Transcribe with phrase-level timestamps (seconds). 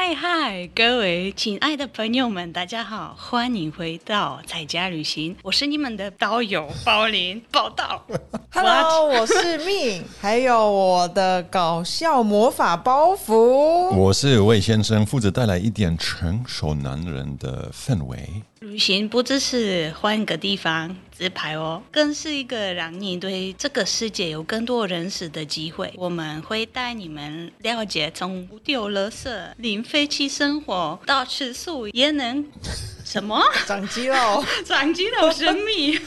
[0.00, 8.00] 嗨嗨，各位亲爱的朋友们，大家好，欢迎回到在家旅行，我是你们的导游包林报道。
[8.54, 13.34] Hello，我是命，还有我的搞笑魔法包袱。
[13.96, 18.24] 我是魏先生，负责带来一点成熟男人的氛围。
[18.60, 25.92] 旅行不只是换个地方自拍哦，更是一个让你对这个世界有更多认识的机会。
[25.96, 32.44] 我们会带你们了解从不丢垃圾、零废弃生活到吃素也能
[33.04, 36.00] 什么长肌肉， 长肌肉生命。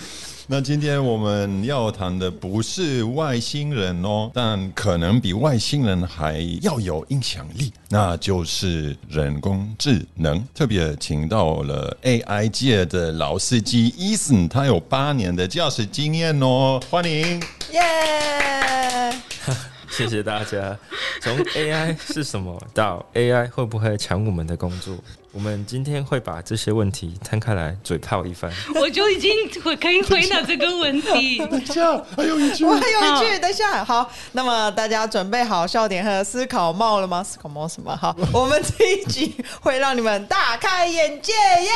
[0.54, 10.46] 那今天我们要谈的不是外星人哦，但可能比外星人还要有影响力，那就是人工智能。
[10.54, 17.42] 特别请到了 AI 界的老司机 Eason，他有八年的驾驶经验哦，欢迎。
[17.72, 19.14] 耶！
[19.90, 20.78] 谢谢大家。
[21.22, 24.98] 从 AI 是什么到 AI 会不会抢我们的工作，
[25.34, 28.52] 我们今天会把这些问题摊开来嘴炮一番。
[28.76, 29.32] 我就已经
[29.64, 31.38] 我可以回答这个问题。
[31.38, 37.24] 等一下，还有一句我还有一句，等一下，好，那么大家准备好笑点和思考帽了吗？
[37.24, 37.96] 思考帽什么？
[37.96, 41.70] 好， 我们这一集会让你们大开眼界，耶！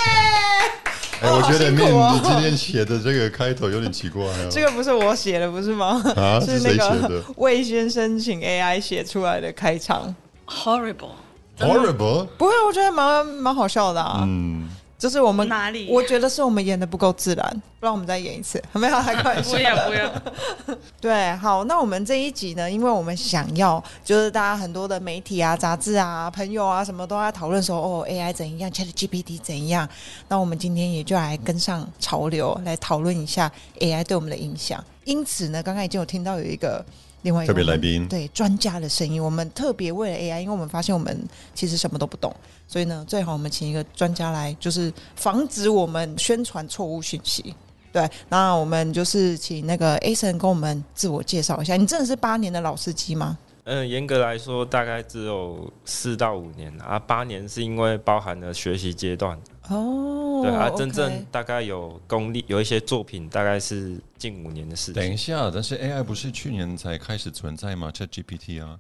[1.22, 4.50] 哎，我觉得面哦你今天写的这个开头有点奇怪哦。
[4.52, 6.04] 这个不是我写的，不是吗？
[6.18, 10.14] 啊 是那个写的魏先生请 AI 写出来的开场。
[10.46, 11.12] Horrible，
[11.60, 14.24] horrible，不会，我觉得蛮蛮好笑的啊。
[14.28, 19.60] 嗯，就是我们哪里我觉得是我们演的不够自然，不然我们再演一次，没有开玩笑不。
[19.60, 20.12] 要不要。
[21.00, 29.88] 对，好，那我们这一集呢，因为我们想要，就是大家很多的媒体啊、杂志啊、朋友啊，什么都在讨论说，哦，AI 怎样，Chat GPT 怎样。
[30.28, 34.84] 那我们今天也就来跟上潮流，来讨论一下 AI 对我们的影响。
[35.04, 36.84] 因此呢，刚刚已经有听到有一个
[37.26, 42.34] 另外一个特别来宾对专家的声音，我们特别为了 AI，因为我们发现我们其实什么都不懂，
[42.68, 47.56] 所以呢，最好我们请一个专家来，就是防止我们宣传错误讯息。
[47.92, 51.76] 对，那我们就是请那个 A 神跟我们自我介绍一下。
[51.76, 53.38] 你真的是八年的老司机吗？
[53.64, 59.40] 嗯，严格来说，大概只有四到五年啊，八年是因为包含了学习阶段。
[59.70, 64.96] 哦，对啊，真正大概有功力，有一些作品大概是近五年的事情。
[64.96, 68.78] 等一下，但是 AI 不是去年才开始存在吗？ChatGPT 啊，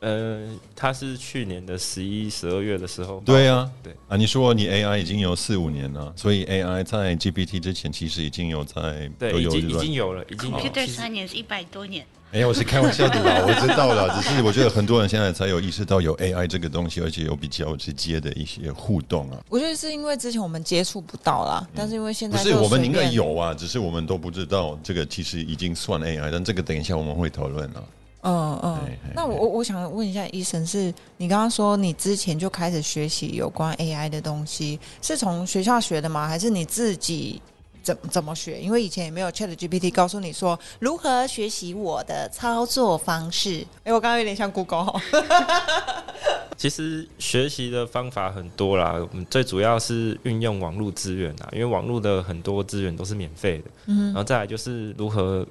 [0.00, 3.22] 呃，它是去年的十一、十二月的时候。
[3.24, 10.56] 对啊，对啊，你说你 AI 已经有四五年了，所以 AI 在 GPT 之前其实已经有在对，已经已经有了，已经有。
[10.56, 19.38] Computer 其实三年是一百多年，哎，我是开玩笑的啦，我知道了， 只是我觉得很多人现在才有意识到有 AI 这个东西，而且有比较直接的一些互动啊。
[19.50, 27.84] 我觉得是因为之前我们接触不到啦，但是因为现不在不是我们应该有啊，只是我们都不知道这个其实已经算 AI，但这个等一下我们会讨论啊。
[28.24, 28.78] 嗯嗯
[29.16, 36.28] 那我我我想问一下，医生是你刚刚说你之前就开始学习有关 AI 的东西，是从学校学的吗？
[36.28, 37.42] 还是你自己
[37.82, 38.60] 怎怎么学？
[38.60, 43.66] 因为以前也没有 Chat GPT 告诉你说如何学习我的操作方式。
[43.84, 45.00] 哎，我刚刚有点像 Google 哦。
[46.56, 55.44] 其实学习的方法很多啦，我们最主要是运用网络资源啊，因为网络的很多资源都是免费的，嗯然后再来就是如何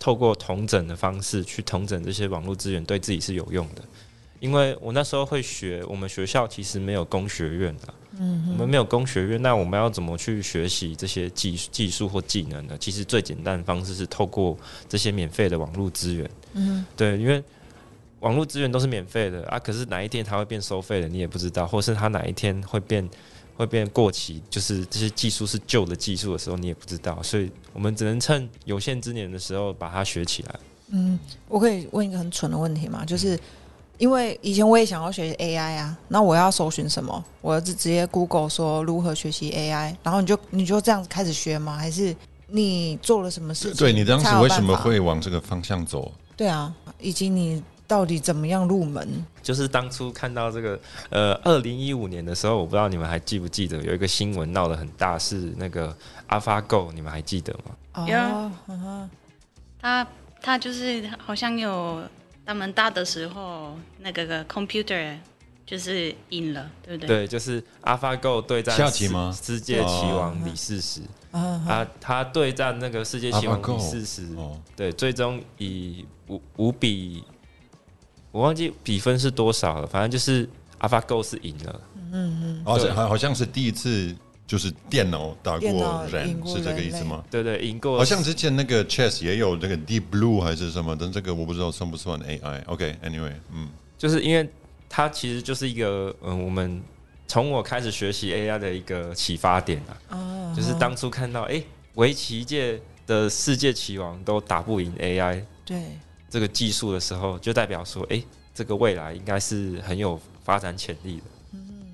[0.00, 3.82] 透过同整的方式去同整这些网络资源，对自己是有用的。
[4.42, 12.76] 因为我那时候会学，我们学校其实没有工学院的，嗯，我们没有工学院，那我们要怎么去学习这些技技术或技能呢？
[12.80, 14.58] 其实最简单的方式是透过
[14.88, 17.40] 这些免费的网络资源，嗯，对，因为
[18.18, 23.08] 网络资源都是免费的啊，可是哪一天它会变收费的，你也不知道，或是它哪一天会变
[23.56, 30.60] 会变过期，就是这些技术是旧的技术的时候，你也不知道，所以我们只能趁有限之年的时候把它学起来。
[30.94, 31.16] 嗯，
[31.48, 33.04] 我可以问一个很蠢的问题吗？
[33.04, 33.38] 就是
[33.98, 37.24] 因为以前我也想要学 AI 啊，那我要搜寻什么？
[37.40, 41.76] 我是直接 Google 说如何学习 AI，然后你就你就这样子开始学吗？
[41.76, 42.14] 还是
[42.48, 43.76] 你做了什么事情？
[43.76, 44.76] 对你当时为什么？
[44.76, 46.12] 会往这个方向走？
[46.36, 49.24] 对啊，以及你到底怎么样入门？
[49.42, 50.80] 就是当初看到这个，
[51.10, 55.96] 呃，二零一五年的时候，我不知道你们还记不记得有一个新闻闹得很大，是那个
[56.28, 58.06] AlphaGo，你们还记得吗？
[58.08, 59.08] 有哦，
[59.80, 60.06] 他
[60.40, 62.02] 他就是好像有
[62.44, 65.16] 他们大的时候，那个个 computer
[65.64, 67.18] 就是赢了，对不对？
[67.18, 69.36] 对，就是 AlphaGo 对战世下棋吗？
[69.42, 71.00] 世界棋王李世石。
[71.30, 77.24] 嗯哼啊，他对战那个世界棋王李世石，哦，对，最终以五五比，
[78.30, 80.46] 我忘记比分是多少了，反正就是
[80.80, 81.80] AlphaGo 是赢了。
[82.64, 84.14] 好对像好好像是第一次，
[84.46, 87.24] 就是电脑打过人是这个意思吗？
[87.30, 92.62] 对对，赢过好像之前那个 Chess 也有那个 Deep Blue 还是什么，但这个我不知道算不算 AI。
[92.66, 94.48] OK，Anyway，、嗯，就是因为
[94.88, 96.82] 它其实就是一个嗯，我们
[97.26, 101.62] 从我开始学习 AI 的一个启发点啊，哦，就是当初看到哎，
[101.94, 105.82] 围棋界的世界棋王都打不赢 AI 对
[106.28, 108.22] 这个技术的时候，就代表说，哎，
[108.52, 111.22] 这个未来应该是很有发展潜力的。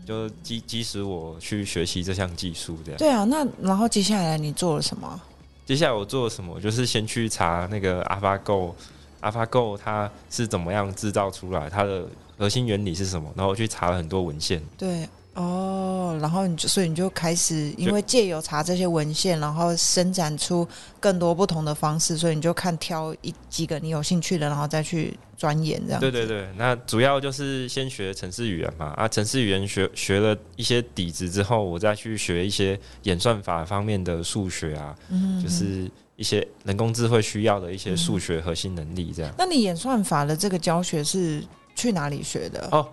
[0.08, 2.98] 就即即使我去学习这项技术，这样。
[2.98, 5.20] 对啊，那然后接下来你做了什么？
[5.66, 6.58] 接下来我做了什么？
[6.58, 12.06] 就是先去查那个 AlphaGo，AlphaGo 它是怎么样制造出来，它的
[12.38, 13.30] 核心原理是什么？
[13.36, 14.62] 然后我去查了很多文献。
[14.78, 20.66] 对，哦，然后你就所以你就开始，因为借由查这些文献，然后伸展出
[20.98, 26.00] 更多不同的方式，所以你就看挑一几个你有兴趣的，然后再去钻研这样。
[26.00, 39.32] 对对对，那主要就是先学程式语言嘛，啊，程式语言学学了一些底子之后，我再去学一些演算法方面的数学啊，嗯，就是一些人工智慧需要的一些数学核心能力这样。
[39.38, 41.42] 那你演算法的这个教学是
[41.76, 42.68] 去哪里学的？
[42.72, 42.86] 哦，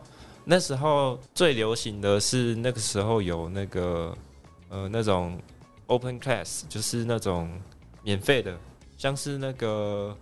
[0.43, 4.15] 那时候最流行的是那个时候有那个
[4.69, 5.41] 呃那种
[5.87, 7.49] open class，就是那种
[8.03, 8.55] 免费的，
[8.95, 10.15] 像是那个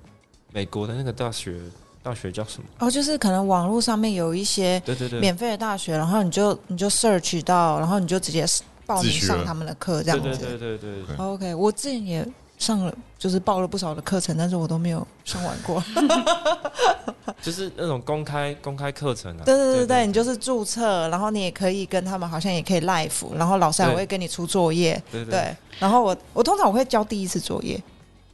[0.53, 1.59] 美国的那个大学，
[2.03, 2.67] 大学叫什么？
[2.79, 8.45] 哦，就是可能网络上面有一些对对对，免费的大学，然后你就你就 search 到，然后你就直接
[8.85, 10.23] 报名上他们的课这样子。
[10.23, 11.25] 对对对对对对。
[11.25, 12.27] OK，我自己也
[12.59, 15.81] 上了，就是报了不少的课程，但是我都没有上完过。
[17.41, 19.43] 就是那种公开公开课程啊。
[19.45, 25.01] 对对对对，你就是注册，然后你也可以跟他们好像也可以 live，然后老师还对会跟你出作业。
[25.11, 27.81] 对对对，然后我我通常我会交第一次作业。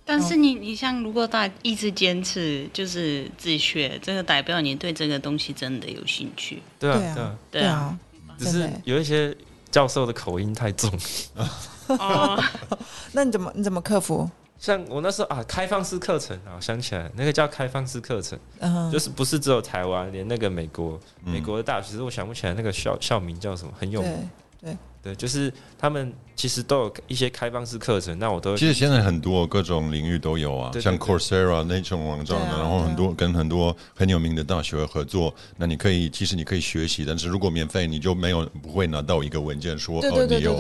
[0.09, 6.59] 但是你你像如果大一直坚持就是自学，这个代表你对这个东西真的有兴趣。
[6.79, 7.99] 对啊对啊对啊，
[8.39, 9.37] 只是有一些
[9.69, 10.91] 教授的口音太重，
[11.89, 12.43] 哦，
[13.13, 14.27] 那你怎么你怎么克服？
[14.57, 21.31] 像我那时候啊，开放式课程啊，我想起来那个叫开放式课程，嗯，就是不是只有台湾，连那个美国嗯。
[21.31, 24.29] 美国的大学，其实我想不起来那个校校名叫什么，很有名。
[24.59, 28.17] 对，对，就是他们其实都有一些开放式课程。
[28.19, 35.33] 那我都其实现在很多各种领域都有啊，像 Coursera 那种网站，然后很多跟很多很有名的大学合作。
[35.57, 40.57] 那你可以其实你可以学习，但是如果免费，你就没有不会拿到一个文件说哦，你有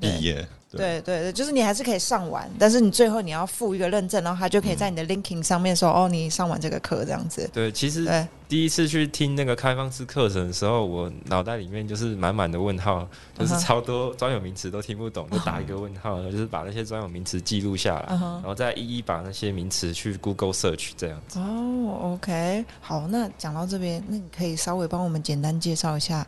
[0.00, 0.46] 毕业。
[0.74, 7.46] 对对对，就是你还是可以上完，但是你最后你要付一个认证，然后他就可以在你的 linking 上面说哦，你上完这个课这样子。
[7.52, 8.08] 对，其实
[8.48, 13.06] 第一次去听那个开放式课程的时候，我脑袋里面就是满满的问号。
[13.42, 21.38] 就是超多专有名词都听不懂，就打一个问号，然后就是把那些专有名词记录下来，然后再一一把那些名词去 Google search 这样子。
[21.38, 26.26] 哦，OK，好，那讲到这边，那你可以稍微帮我们简单介绍一下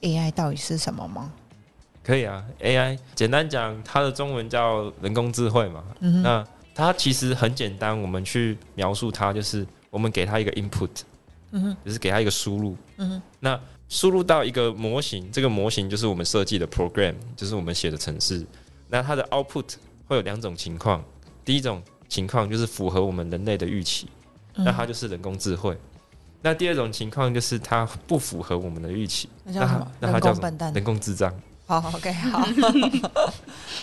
[0.00, 1.32] AI 到底是什么吗？
[2.02, 5.82] 可以啊，AI 简单讲，它的中文叫人工智慧嘛。
[6.00, 10.90] 嗯，那它其实很简单，我们去描述它，就是我们给它一个 input，
[11.50, 12.76] 嗯哼，就是给它一个输入。
[12.98, 18.44] 嗯哼，那输入到一个模型，这个模型就是我们设计的 program，就是我们写的程式。
[18.88, 19.64] 那它的 output
[20.06, 21.04] 会有两种情况，
[21.44, 24.08] 第一种情况就是符合我们人类的预期，
[24.54, 25.76] 嗯那它就是人工智慧。
[26.42, 29.92] 那第二种情况就是它不符合我们的预期，那叫什么？
[30.00, 30.72] 那它叫什么工笨蛋。
[30.72, 31.34] 人工智障。
[31.66, 32.46] 好好，OK，好。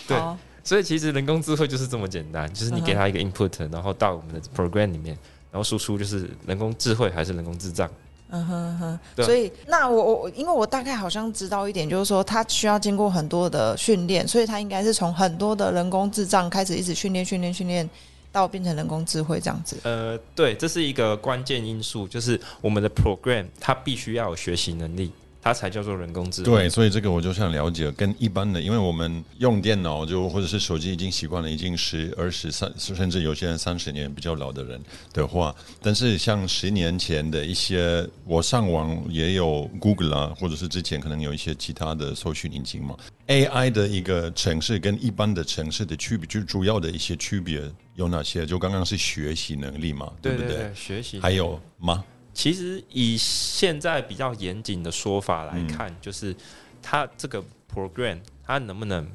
[0.08, 0.18] 对
[0.62, 5.14] 所以其实人工智慧就是这么简单，就是你给它一个 input，然后到我们的 program 里面，
[5.50, 7.90] 然后输出就是人工智慧还是人工智障。
[8.30, 17.88] 嗯哼哼，所以那我我我因为我大概好像知道一点，就是说他需要经过很多的训练，所以他应该是从很多的人工智障开始，一直训练训练训练，
[18.32, 19.76] 到变成人工智慧这样子。
[19.84, 25.12] 呃，对，这是一个关键因素，就是我们的 program 它必须要有学习能力，
[25.44, 26.50] 它才叫做人工智能。
[26.50, 34.80] 对，所以这个我就想了解，跟一般的，因为我们用电脑就或者是手机已经习惯了，已经十、二十、三，甚至有些人三十年比较老的人
[35.12, 42.96] 的话，但是像十年前的一些，我上网也有 Google 啊，或者是之前可能有一些其他的搜寻引擎嘛
[43.26, 48.46] ，AI 的一个城市跟一般的城市的区别，就主要的一些区别有哪些？
[48.46, 52.02] 就刚刚是学习能力嘛，不对对对，学习还有吗？
[52.34, 56.34] 其实以现在比较严谨的说法来看，就是
[56.82, 59.08] 它这个 program 它能不能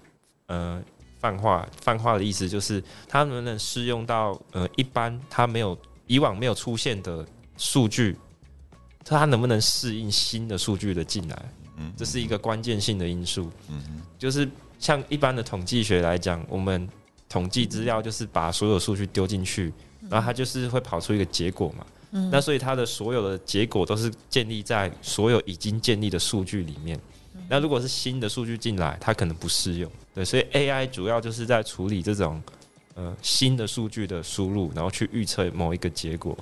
[0.48, 0.82] 呃
[1.20, 1.68] 泛化？
[1.82, 7.26] 泛化的意思就是它能不能适用到呃一般它没有以往没有出现的
[7.58, 8.18] 数据，
[9.04, 11.54] 它能不能适应新的数据的进来？
[11.78, 13.52] 嗯这是一个关键性的因素。
[13.70, 14.50] 嗯就是
[14.80, 16.88] 像一般的统计学来讲，我们
[17.28, 19.74] 统计资料就是把所有数据丢进去，
[20.10, 21.86] 然后它就是会跑出一个结果嘛。
[22.12, 27.00] 嗯那所以它的所有的结果都是建立在所有已经建立的数据里面。
[27.48, 29.92] 那如果是新的数据进来，它可能不适用。
[30.14, 32.42] 对，所以 AI 主要就是在处理这种
[32.96, 36.38] 呃新的数据的输入，然后去预测某一个结果。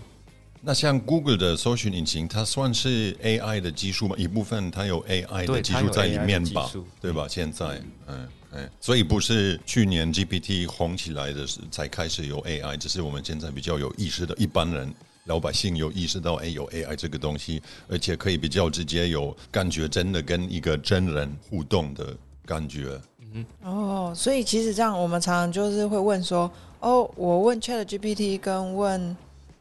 [0.60, 4.16] 那像 Google 的搜寻引擎，它算是 AI 的技术吗？
[4.18, 6.70] 一部分它有 AI 的技术在里面吧
[7.00, 7.26] 对吧？
[7.30, 14.94] 现在，嗯嗯，所以不是去年 GPT 红起来的时才开始有 AI，只是我们现在比较有意识的一般人。
[15.28, 22.16] 老百姓有意识到，哎，有 AI 这个东西，而且可以比较直接有感觉，真的跟一个真人互动的
[22.46, 23.00] 感觉。
[23.34, 29.16] 嗯哦，所以其实这样，我们常常就是会问说，哦，我问 Chat GPT 跟问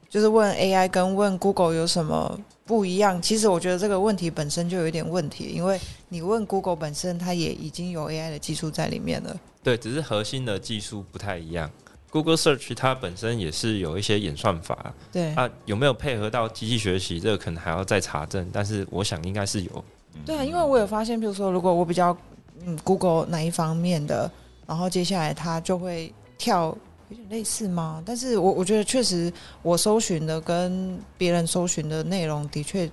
[0.08, 3.20] 就是问 AI 跟问 Google 有什么不一样？
[3.20, 9.36] 其实我觉得这个问题本身就有一点问题，因为你问 Google 本身，它也已经有 AI 的技术在里面了。
[9.64, 11.68] 对，只是核心的技术不太一样。
[12.16, 19.84] Google Search 它本身也是有一些演算法，对，啊，有没有配合到机器学习，这个可能还要再查证，但是我想应该是有。
[20.24, 22.16] 对啊，因为我有发现，比如说，如果我比较
[22.64, 24.30] 嗯 Google 哪一方面的，
[24.66, 26.68] 然后接下来它就会跳，
[27.10, 28.02] 有点类似吗？
[28.06, 29.30] 但是我我觉得确实，
[29.60, 32.90] 我搜寻的跟别人搜寻的内容的确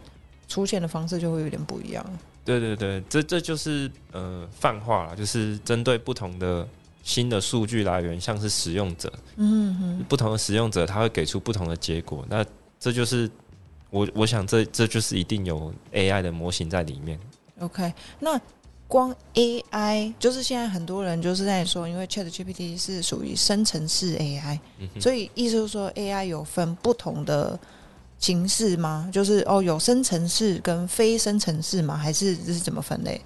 [0.50, 2.06] 出现的方式就会有点不一样。
[2.44, 6.68] 对对对，这这就是呃泛化了，就是针对不同的
[7.04, 12.44] 新的数据来源，像是使用者，嗯哼，不同的使用者他会给出不同的结果，那
[12.80, 13.30] 这就是
[13.90, 17.20] 我我想这这就是一定有 AI 的模型在里面。
[17.60, 18.40] OK，那
[18.88, 27.60] 光 AI 就是现在很多人就是在说，因为 Chat GPT 是属于生成式 AI，、嗯，所以意思就是说 AI 有分不同的
[28.18, 29.10] 形式吗？
[29.12, 31.98] 就是哦，有生成式跟非生成式吗？
[31.98, 33.20] 还是这是怎么分类？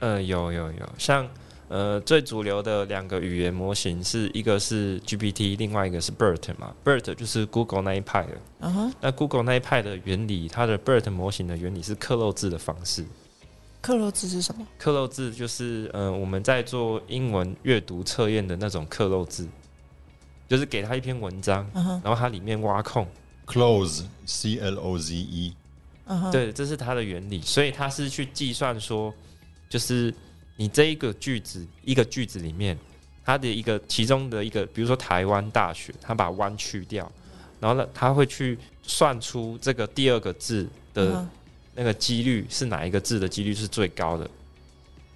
[0.00, 1.28] 呃，有有有，像
[1.74, 8.38] 呃最主流的两个语言模型是一个是 GPT，另外一个是 BERT 嘛，BERT 就是 Google 那一派的。
[8.60, 13.04] 嗯哼，那 Google 那一派的原理，它的 BERT 模型的原理是克漏字的方式。
[13.80, 14.64] 克漏字是什么？
[14.78, 19.48] 克漏字就是呃我们在做英文阅读测验的那种克漏字，
[20.48, 23.04] 就是给他一篇文章，然后它里面挖空。
[23.46, 25.52] Close C L O Z E，
[26.30, 29.12] 对，这是它的原理，所以它是去计算说，
[29.68, 30.14] 就是
[30.56, 32.78] 你这一个句子一个句子里面，
[33.24, 37.10] 它的一个其中的一个，比如说台湾大学，它把湾去掉，
[37.60, 41.26] 然后呢，它会去算出这个第二个字的
[41.74, 44.30] 那个几率是哪一个字的几率是最高的，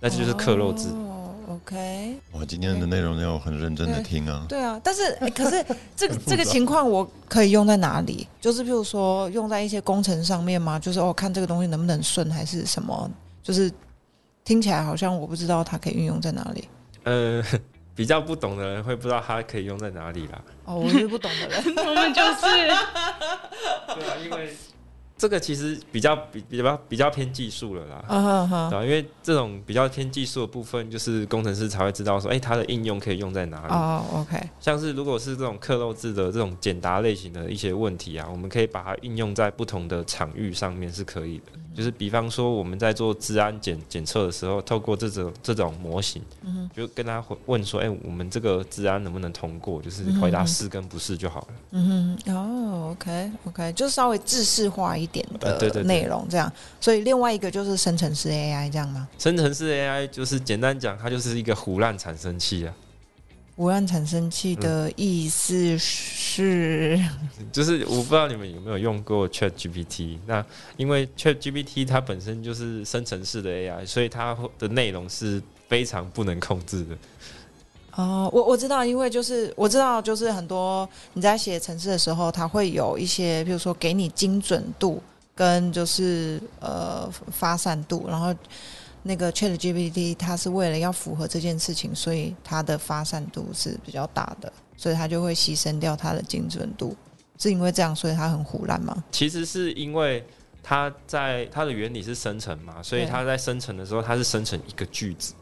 [0.01, 0.89] 那这就是克漏字。
[0.89, 4.45] 哦，OK，哇，今天的内容要很认真的听啊。
[4.49, 5.65] 对啊，但是、诶可是
[5.95, 8.27] 这 个这个情况我可以用在哪里？
[8.41, 10.79] 就是譬如说用在一些工程上面吗？
[10.79, 13.09] 就是哦，看这个东西能不能顺，还是什么？
[13.43, 13.73] 就是
[14.49, 16.67] 听起来好像我不知道它可以运用在哪里。
[17.05, 17.45] 呃，
[17.95, 20.43] 比较不懂的人会不知道它可以用在哪里啦。
[20.65, 21.63] 哦，我是不懂的人。
[21.87, 22.71] 我们就是对
[24.09, 24.57] 啊，因为
[25.19, 28.03] 这个其实比较比比较比较偏技术了啦。
[28.09, 33.75] 嗯哼哼，对啊，因为这种比较偏技术的部分，就是工程师才会知道说，哎、它的应用可以用在哪里。
[33.75, 41.53] 哦，OK，像是如果是这种克漏字的这种简答类型的一些问题啊，我们可以把它应用在不同的场域上面是可以的。
[41.79, 49.81] 就是比方说我们在做治安检检测的时候，透过这种这种模型，嗯就跟他回问说，哎、我们这个治安能不能通过？
[49.81, 51.47] 就是回答是跟不是就好了。
[51.71, 56.53] 嗯哼，哦，OK，OK，、就稍微制式化一点的内容这样。
[56.81, 59.07] 所以另外一个就是生成式 AI 这样吗？
[59.17, 62.75] 生成式 AI 就是简单讲，它就是一个胡乱产生器啊。
[63.59, 66.97] 无按产生器的意思是，
[67.53, 70.45] 就是我不知道你们有没有用过 Chat GPT，那
[70.77, 76.97] 因为 Chat GPT 它本身就是生成式的 AI，所以它的内容是非常不能控制的。
[77.97, 85.03] 哦，我我知道，因为就是我知道，就是很多你在写程式的时候，它会有一些，比如说给你精准度
[85.35, 88.33] 跟就是呃发散度，然后
[89.09, 96.95] 那个 Chat GPT 它是为了要符合这件事情，所以它的发散度是比较大的，所以它就会牺牲掉它的精准度，
[97.39, 99.03] 是因为这样，所以它很胡乱吗？
[99.11, 100.23] 其实是因为
[100.63, 105.33] 它在它的原理是生成嘛，所以它在生成的时候，它是生成一个句子，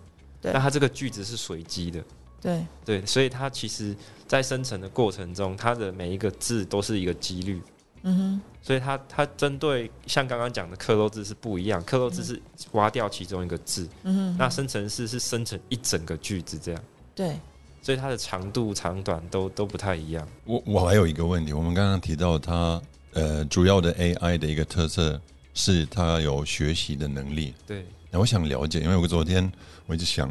[0.41, 0.53] 对。
[0.53, 2.01] 那它这个句子是随机的，
[2.41, 3.97] 对，对，所以它其实
[4.29, 7.61] 在生成的过程中，它的每一个字都是一个几率。
[8.03, 8.41] 嗯哼。
[8.62, 12.41] 所以它它针对像刚刚讲的克漏字是不一样，克漏字是
[12.73, 16.83] 挖掉其中一个字，嗯哼，那生成式是生成一整个句子这样，
[17.15, 17.38] 对，
[17.81, 20.26] 所以它的长度长短都都不太一样。
[20.45, 25.21] 我我还有一个问题，我们刚刚提到它呃主要的 AI 的一个特色
[25.55, 27.55] 是它有学习的能力。
[27.69, 29.49] 对，那我想了解，因为我昨天
[29.87, 30.29] 我一直想，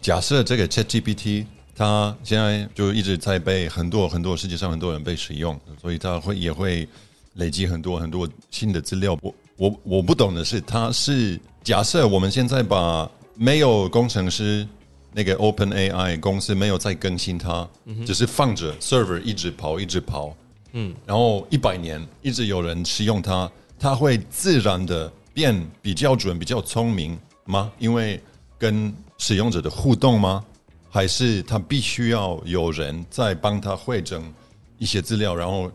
[0.00, 1.44] 假设这个 ChatGPT
[1.74, 6.88] 它现在就一直在被很多很多世界上很多人被使用，所以它会也会
[7.34, 9.18] 累积很多很多新的资料。
[9.20, 14.66] 我我我不懂的是，它是假设我们现在把没有工程师
[15.12, 17.68] 那个 Open AI 公司没有再更新它，
[18.06, 20.36] 只是放着 server 一直跑一直跑，
[20.72, 27.72] 嗯，然后一百年一直有人使用它，它会自然的变比较准、比较聪明吗？
[27.78, 28.20] 因为
[28.58, 30.44] 跟使用者的互动吗？
[30.94, 34.32] 还是他必须要有人在帮他汇整
[34.78, 35.68] 一些资料，然后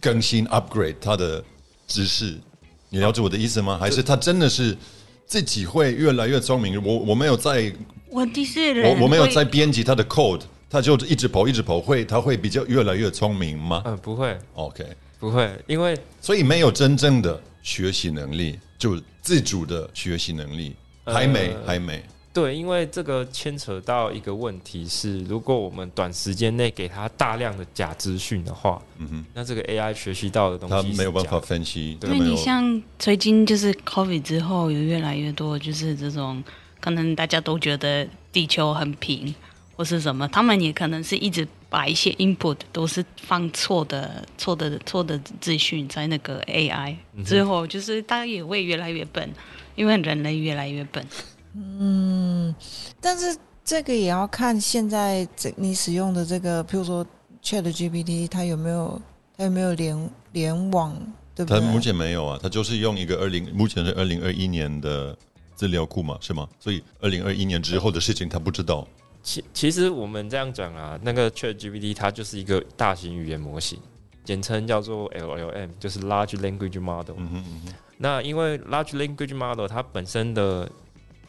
[0.00, 1.42] 更新 upgrade 他的
[1.88, 2.38] 知识？
[2.88, 3.76] 你了解我的意思吗？
[3.80, 4.76] 还是他真的是
[5.26, 6.80] 自己会越来越聪明？
[6.84, 7.74] 我我没有在
[8.10, 14.86] 问题是人我我没有在编辑他的 code，他就一直跑一直跑，会他会比较越来越聪明吗嗯、不会，？OK，
[15.18, 22.00] 不会，因为所以没有真正的学习能力，就自主的学习能力，还没呃还没。
[22.34, 36.42] 对，因为这个牵扯到一个问题是，如果我们短时间内给他大量的假资讯的话，嗯哼，那这个 AI 学习到的东西他没有办法分析，因为他没有你像最近就是 COVID 之后，有越来越多就是这种
[36.80, 39.32] 可能大家都觉得地球很平
[39.76, 49.32] 或是什么，他们也可能是一直把一些 input 都是放错的、错的、错的资讯在那个 AI 之后，就是大家也会越来越笨，
[49.76, 51.06] 因为人类越来越笨。
[53.00, 57.04] 但是这个也要看现在这你使用的这个，譬如说
[57.42, 59.00] Chat GPT，它有没有
[59.36, 60.94] 它有没有连联网，
[61.34, 61.60] 对不对？
[61.60, 65.16] 它目前没有啊，它就是用一个二零，目前是二零二一年的
[65.54, 66.48] 资料库嘛，是吗？
[66.58, 68.86] 所以二零二一年之后的事情他不知道。
[69.22, 73.78] 其其实我们这样讲啊，那个 ChatGPT 它就是一个大型语言模型，
[74.22, 77.14] 简称叫做 LLM，就是 Large Language Model。
[77.16, 80.70] 嗯哼嗯哼，那因为 Large Language Model 它本身的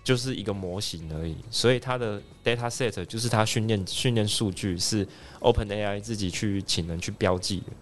[0.05, 5.05] 就是一个模型而已，所以它的 data set 就是它训练训练数据是
[5.41, 7.73] OpenAI 自己去请人去标记的，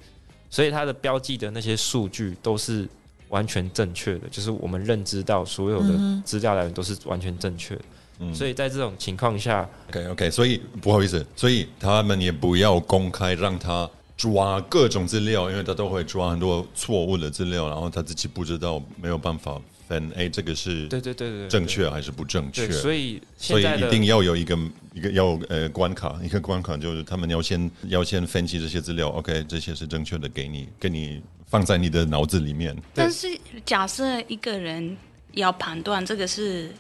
[0.50, 2.88] 所以它的标记的那些数据都是
[3.28, 7.82] 完全正确的，就是我们认知到所有的嗯资料来源都是完全正确的。
[8.20, 8.34] 嗯。
[8.34, 22.72] 所以在这种情况下，OK OK，所以不好意思，所以他们也不要公开让他抓各种资料，因为他都会抓很多错误的资料，然后他自己不知道，没有办法分，哎，这个是对对对对对，正确还是不正确，？
[22.72, 24.58] 所以所以一定要有一个
[24.94, 32.76] 一个要呃关卡，一个关卡就是他们要先要先分析这些资料，OK，这些是正确的，给你给你放在你的脑子里面。
[32.94, 33.28] 但是
[33.66, 34.96] 假设一个人
[35.34, 36.72] 要判断这个是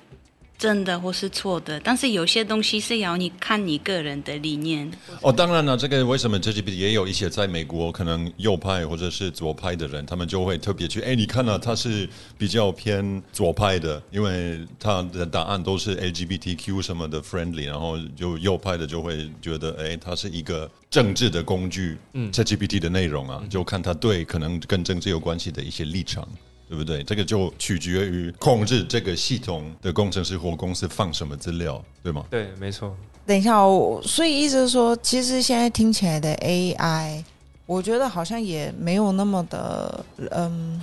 [0.58, 4.90] 真的或是错的，但是有些东西是要你看你个人的理念。
[5.22, 26.26] 哦，当然了，这个为什么 GPT 也有一些在美国可能右派或者是左派的人，他们就会特别去，哎，你看了、他是比较偏左派的，因为他的答案都是 LGBTQ 什么的 friendly，然后就右派的就会觉得，哎，他是一个政治的工具，嗯，ChatGPT 的内容啊，就看他对可能跟政治有关系的一些立场。
[26.74, 27.04] 对不对？
[27.04, 32.26] 这个就取决于控制这个系统的工程师或公司放什么资料，对吗？
[32.32, 37.24] 对，没错，等一下哦，所以意思是说，其实现在听起来的 AI，
[37.68, 40.82] 我觉得好像也没有那么的，嗯，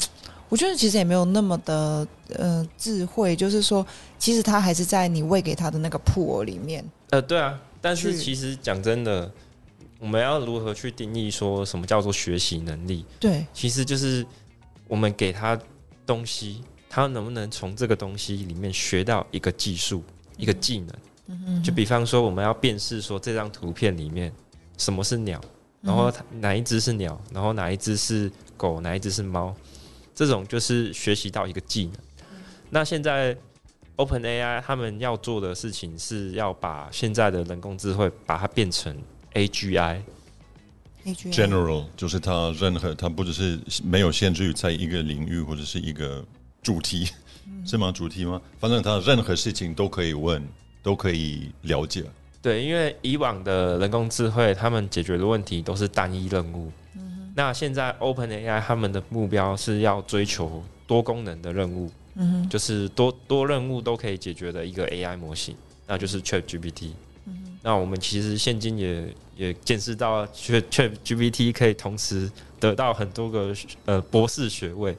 [0.49, 3.85] 我觉得其实也没有那么的，呃，智慧，就是说，
[4.17, 6.85] 其实它还是在你喂给它的那个 pool 里面。
[7.11, 9.29] 呃，对啊，但是其实讲真的，
[9.99, 13.05] 我们要如何去定义说什么叫做学习能力？
[13.19, 14.25] 对，其实就是
[14.87, 15.59] 我们给他
[16.11, 20.03] 东西，他能不能从这个东西里面学到一个技术、
[20.37, 21.63] 一个技能？
[21.63, 24.33] 就比方说，我们要辨识说这张图片里面
[24.77, 25.41] 什么是鸟，
[25.81, 29.55] 然后它哪一只是鸟，然后哪一只是狗，哪一只是猫，
[30.13, 31.95] 这种就是学习到一个技能。
[32.71, 33.37] 那现在
[33.97, 38.97] OpenAI 他们要做的事情是要把现在的人工智慧把它变成
[39.35, 40.03] AGI，AGI
[41.33, 46.25] general 就是它任何它不只是没有限制于在一个领域或者是一个
[46.63, 47.09] 主题，
[47.65, 47.91] 是吗？
[47.93, 48.41] 主题吗？
[48.59, 50.43] 反正它任何事情都可以问，
[50.83, 52.05] 都可以了解。
[52.43, 56.73] 对，因为以往的人工智慧，他们解决的问题都是单一任务。
[57.37, 65.55] 那现在 OpenAI 他们的目标是要追求多功能的任务，嗯就是多多任务都可以解决的一个 AI 模型，
[65.87, 66.91] 那就是 ChatGPT。
[67.63, 74.97] 那我们其实现今也也见识到 Chat ChatGPT 可以同时得到很多个呃博士学位，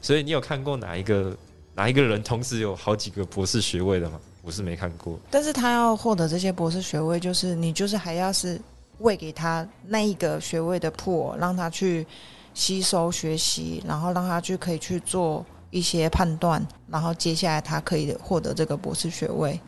[0.00, 1.36] 所以你有看过哪一个
[1.74, 4.20] 哪一个人同时有好几个博士学位的吗？
[4.42, 5.18] 我是没看过。
[5.30, 8.60] 但是他要获得这些博士学位，就是你就是还要是
[8.98, 12.06] 喂给他那一个学位的 pool，让他去
[12.52, 19.58] 吸收学习，然后让他去可以去做一些判断，然后接下来他可以获得这个博士学位。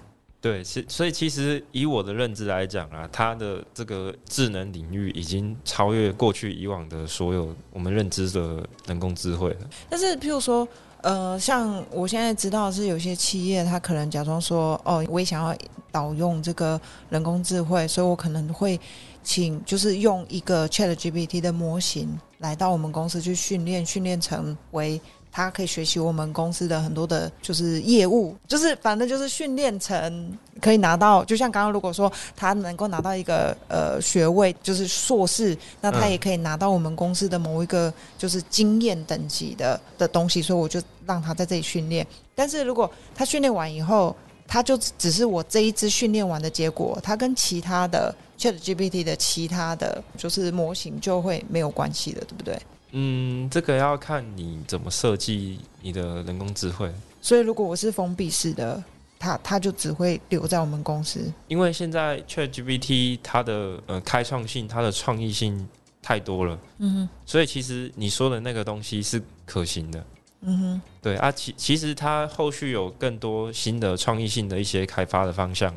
[0.46, 9.56] 对，其所以其实以我的认知来讲啊，它的这个智能领域已经超越过去以往的所有我们认知的人工智慧了。
[9.90, 10.66] 但是，譬如说，
[11.02, 15.52] 呃，像我现在知道是有些企业，他可能假装说，哦，我也想要
[15.90, 16.80] 导用这个
[17.10, 18.78] 人工智慧，所以我可能会
[19.24, 25.00] 请，就是用一个 Chat GPT 的模型，来到我们公司去训练，训练成为
[25.36, 42.06] 他可以学习我们公司的很多的，就是业务，就是反正就是训练成可以拿到，就像刚刚如果说他能够拿到一个呃学位，就是硕士，那他也可以拿到我们公司的某一个就是经验等级的的东西，所以我就让他在这里训练。
[42.34, 44.16] 但是如果他训练完以后，
[44.48, 52.58] 他就只是我这一支训练完的结果，他跟其他的 Chat GPT 的其他的就是模型就会没有关系了，对不对？
[52.98, 58.82] 嗯，这个要看你怎么设计你的人工智慧，所以如果我是封闭式的，
[59.18, 61.30] 它它就只会留在我们公司。
[61.48, 65.68] 因为现在 ChatGPT 它的呃开创性、它的创意性
[66.00, 70.02] 太多了，嗯哼，所以其实你说的那个东西是可行的。
[70.40, 75.74] 嗯哼，对啊，其其实它后续有更多新的创意性的一些开发的方向，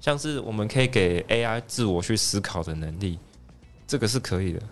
[0.00, 3.18] 像是我们可以给 AI 自我去思考的能力，
[3.86, 4.62] 这个是可以的。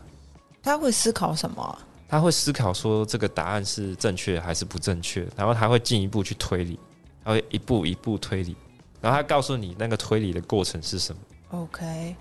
[0.68, 6.78] 他会思考什么啊、他会思考说这个答案是正确还是不正确，然后他会进一步去推理，
[7.24, 8.54] 他会一步一步推理，
[9.00, 11.20] 然后他告诉你那个推理的过程是什么。
[11.52, 12.14] OK，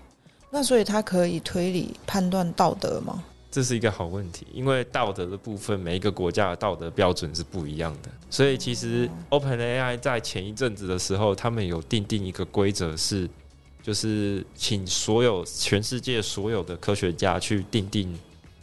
[0.50, 3.22] 那所以他可以推理判断道德吗？
[3.50, 13.28] 这是一个好问题，因为道德的部分，每一个国家的道德标准是不一样的，所以其实 OpenAI 在前一阵子的时候，他们有定定一个规则是，
[13.82, 18.18] 就是请所有全世界所有的科学家去定定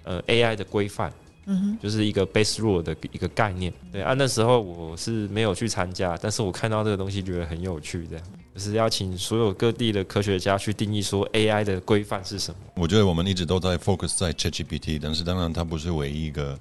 [0.06, 1.12] 呃 AI 的规范，
[1.48, 3.74] 嗯哼，就是一个 base rule 的一个概念。
[3.92, 12.60] 对啊，那时候我是没有去参加，但是我看到这个东西觉得很有趣，这样就是要请所有各地的科学家去定义说 AI 的规范是什么。
[12.76, 16.58] 我觉得我们一直都在 focus 在 ChatGPT，但是当然它不是唯一一个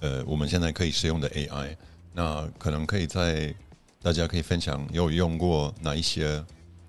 [0.00, 1.74] 呃我们现在可以使用的 AI。
[2.14, 3.54] 那可能可以在
[4.02, 6.44] 大家可以分享有用过哪一些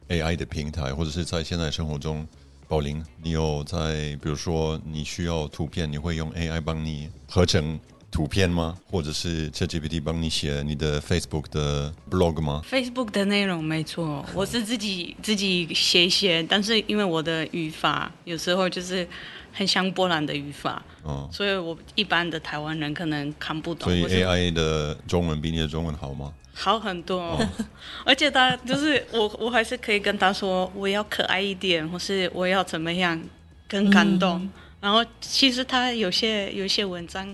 [0.07, 2.27] AI 的平台，或者是在现在生活中，
[2.69, 7.79] 宝林，你有在比如说你需要图片，你会用 AI 帮你合成
[8.11, 8.77] 图片吗？
[8.85, 19.07] 或者是 ChatGPT 帮你写你的 Facebook 的 blog 吗？Facebook 的内容没错，我是自己自己写一写，但是因为我的语法有时候就是
[19.51, 26.31] 很像波兰的语法，哦，所以我一般的台湾人可能看不懂，所以 AI 的中文比你的中文好吗？
[26.61, 27.49] 好很多、哦，
[28.03, 33.17] 而且他就是我，我还是可以跟他说我要可爱一点，或是我要怎么样
[33.65, 34.49] 更感动。
[34.81, 37.25] 然后其实他有些有些文章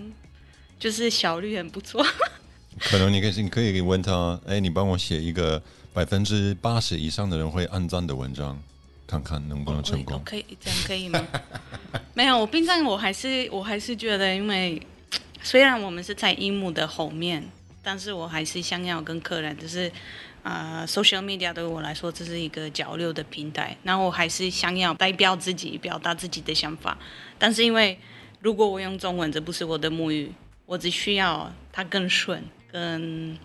[0.79, 2.05] 就是效率很不错，
[2.81, 5.59] 可能你可以你可以问他，哎，你帮我写一个
[5.91, 8.61] 百分之八十以上的人会按赞的文章，
[9.07, 10.21] 看看能不能成功。
[10.23, 11.27] 可以这样可以吗？
[12.13, 14.79] 没有，我平常我还是我还是觉得，因为
[15.41, 17.43] 虽然我们是在樱木的后面，
[17.85, 19.91] 但是我还是想要跟客人，就是
[20.41, 26.97] 呃，social media 对我来说这是一个交流的平台，然后我还是想要代表自己，表达自己的想法。
[27.37, 27.97] 但是因为
[28.39, 30.33] 如果我用中文，这不是我的母语，
[30.65, 33.37] 我只需要它更顺，更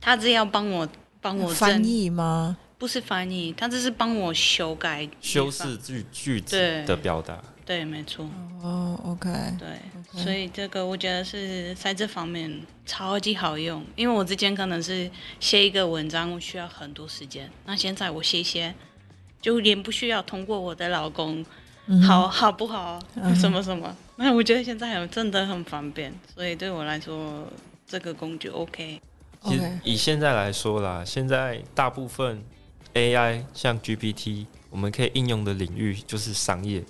[0.00, 0.88] 他只要帮我
[1.20, 2.56] 帮我翻，译吗？
[2.78, 6.56] 不是翻译，他只是帮我修改修饰句句子
[6.86, 7.42] 的表达。
[7.68, 8.26] 对，没错，
[8.62, 9.28] 哦，OK，
[9.58, 9.68] 对
[10.24, 12.50] 所以这个我觉得是在这方面
[12.86, 13.84] 超级好用。
[13.94, 18.74] 因为我之前可能是写一个文章，我需要很多时间，那现在我写一写，
[19.42, 21.44] 就连不需要通过我的老公，
[21.88, 22.98] 嗯好好不好，
[23.38, 27.46] 什么什么，那我觉得现在很真的很方便，所以对我来说
[27.86, 28.98] 这个工具 OK。
[29.42, 32.42] 其实以现在来说啦，现在大部分
[32.94, 36.82] AI 像 GPT，我们可以应用的领域就是商业。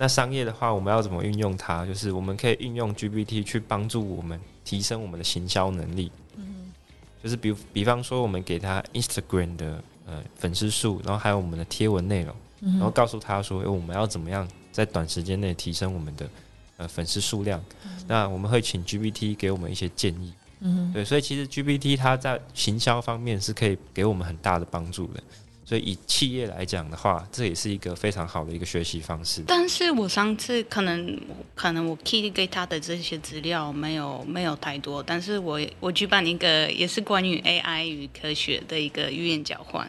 [0.00, 1.84] 那商业的话，我们要怎么运用它？
[1.84, 6.10] 就是我们可以运用 GPT 去帮助我们提升我们的行销能力。
[7.20, 16.30] 就是比比方说，我们给他 Instagram 的呃粉丝数，然后还有我们的贴文内容，然后告诉他说，诶我们要怎么样在短时间内提升我们的
[16.76, 17.60] 呃粉丝数量。
[18.06, 20.32] 那我们会请 GPT 给我们一些建议。
[20.60, 25.22] 嗯对，所以其实 GPT 它在行销方面是可以给我们很大的帮助的。
[25.68, 29.42] 所以以企业来讲的话，这也是一个非常好的一个学习方式。
[29.46, 31.20] 但是我上次可能
[31.54, 39.86] 可能我 key 给他的这些资料没有没有太多，但是我我举办一个也是关于 AI 与科学的一个语言交换。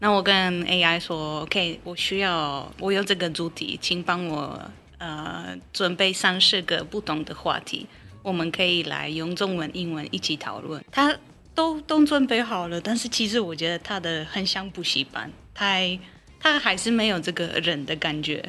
[0.00, 4.60] 那我跟 AI 说，OK，我需要我有这个主题，请帮我
[4.98, 7.86] 呃准备三十个不同的话题，
[8.24, 10.84] 我们可以来用中文、英文一起讨论。
[10.90, 11.16] 他
[11.54, 15.98] 都都准备好了，但是其实我觉得他的很像补习班，他还
[16.38, 18.42] 他还是没有这个人的感觉，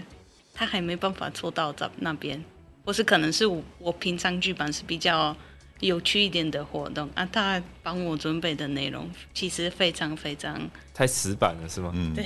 [0.53, 2.43] 他还没办法做到在那边，
[2.85, 5.35] 或是可能是我我平常剧本是比较
[5.79, 11.91] 有趣一点的活动啊，他帮我准备的内容其实非常非常太死板了是吗？
[11.93, 12.25] 嗯，对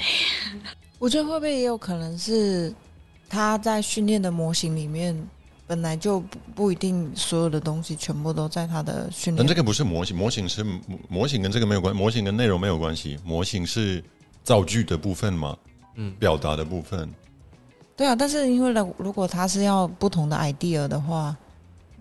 [0.99, 2.73] 我觉得会不会也有可能是
[3.29, 5.15] 他在训练的模型里面
[5.67, 9.37] 本来就不不一定所有的东西全部都在它的训练。
[9.37, 14.03] 但这个不是模型，模型是模模型跟这个没有关，模型跟内容没有关系，模型是
[14.43, 15.57] 造句的部分嘛，
[15.95, 17.09] 嗯嗯，表达的部分。
[17.95, 21.35] 对啊，但是因为呢，如果他是要不同的 idea 的话，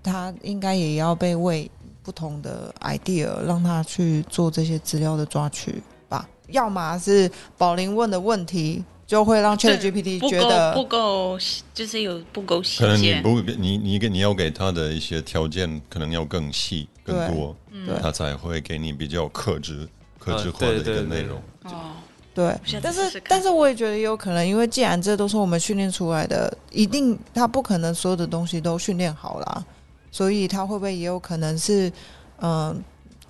[0.02, 1.70] 他应该也要被喂
[2.02, 6.28] 不同的 idea，让他去做这些资料的抓取吧。
[6.48, 11.38] 要么是宝林问的问题，就会让 ChatGPT 觉得不够，
[11.74, 13.20] 就是有不够细可能你节。
[13.20, 17.54] 不你你给你要给他的一些条件，可能要更细更多，
[17.86, 17.94] 对。
[18.00, 19.86] 他才会给你比较克制
[20.18, 21.38] 克制化的一个内容。
[21.64, 21.92] 哦，
[22.34, 29.64] 对，但是但是我也觉得也有可能，因为既然这都是我们训练出来的，一定他不可能所有的东西都训练好啦，
[30.10, 31.92] 所以他会不会也有可能是，
[32.40, 32.82] 嗯、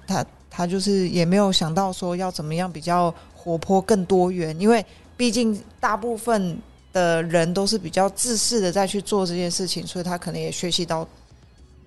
[0.07, 4.85] 他他就是也没有想到说要怎么样比较活泼更多元，因为
[5.17, 6.59] 毕竟大部分
[6.93, 11.07] 的人都是比较自私的在去做这件事情，所以他可能也学习到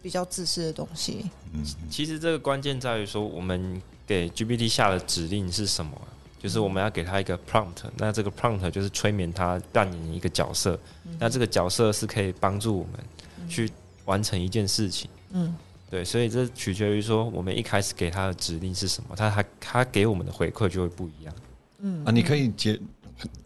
[0.02, 1.26] 比较自私的东西。
[1.54, 6.08] 嗯，其实这个关键在于说，我们给 GPT 下的指令是什么啊？
[6.40, 10.80] 就是我们要给他一个 prompt，那这个 prompt 就是催眠他扮演一个角色，
[11.18, 13.70] 那这个角色是可以帮助我们去
[14.06, 15.10] 完成一件事情。
[15.32, 15.56] 嗯，
[15.90, 21.34] 对，所以这取决于说我们一开始给他的指令是什么，他他他给我们的回馈就会不一样。
[21.80, 22.80] 嗯啊，你可以简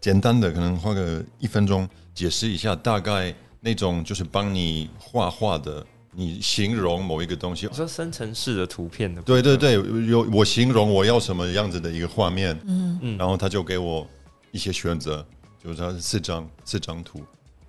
[0.00, 7.66] 简单的可能花个一分钟解释一下，大概那种就是帮你画画的，你形容某一个东西。
[7.66, 7.74] 你。
[7.74, 9.72] 说生成式的图片对对对，
[10.06, 12.98] 有我形容我要什么样子的一个画面，嗯。
[13.02, 13.18] 嗯。
[13.18, 14.06] 然后他就给我
[14.50, 15.24] 一些选择，
[15.62, 17.22] 就是他四张四张图，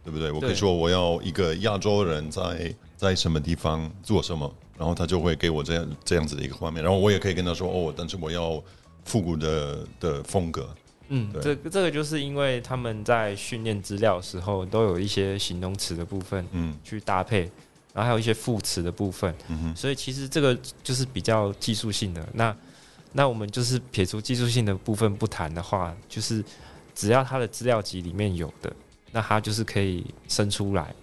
[0.04, 0.32] 对不对？
[0.32, 8.62] 我可以说我要一个亚洲人在在什么地方做什么，然后他就会给我这样这样子的一个画面，然后我也可以跟他说哦，但是我要
[9.06, 10.68] 复古的的风格，
[11.10, 17.42] 嗯，这这个就是因为他们在训练资料的时候都有一些形容词的部分嗯去搭配，
[17.94, 22.28] 然后还有一些副词的部分，嗯哼，所以其实这个就是比较技术性的。
[22.34, 22.56] 那
[23.12, 26.44] 那我们就是撇除技术性的部分不谈的话，就是
[26.96, 28.74] 只要它的资料集里面有的，
[29.12, 30.94] 那它就是可以生出来。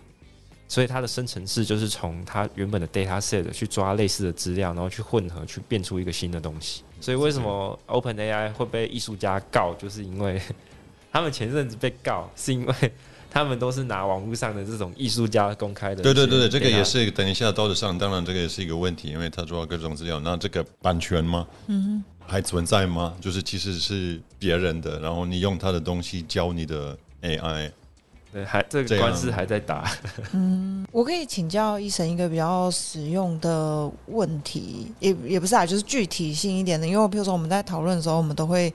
[0.66, 6.84] 所以它的生成式就是从它原本的 data set 去抓类似的资料，然后去混合，去变出一个新的东西。
[7.00, 10.40] 所以为什么 Open AI 会被艺术家告，就是因为
[11.10, 12.74] 他们前阵子被告，是因为
[13.30, 16.02] 他们都是拿网络上的这种艺术家公开的。
[16.02, 16.84] 对对对对，这个也。
[16.84, 21.46] 是等一下道德上，当然这个也是一个问题，因为他抓各种资料，那这个版权吗？
[21.68, 23.16] 嗯还存在吗？
[23.20, 27.68] 就是其实是别人的，然后你用他的东西教你的 AI，
[28.32, 29.90] 对，还这个官司还在打。
[30.32, 36.86] 嗯，我可以请教医生一个比较实用的问题，也也不是啊，就是具体性一点的。
[36.86, 38.72] 因为比如说我们在讨论的时候，我们都会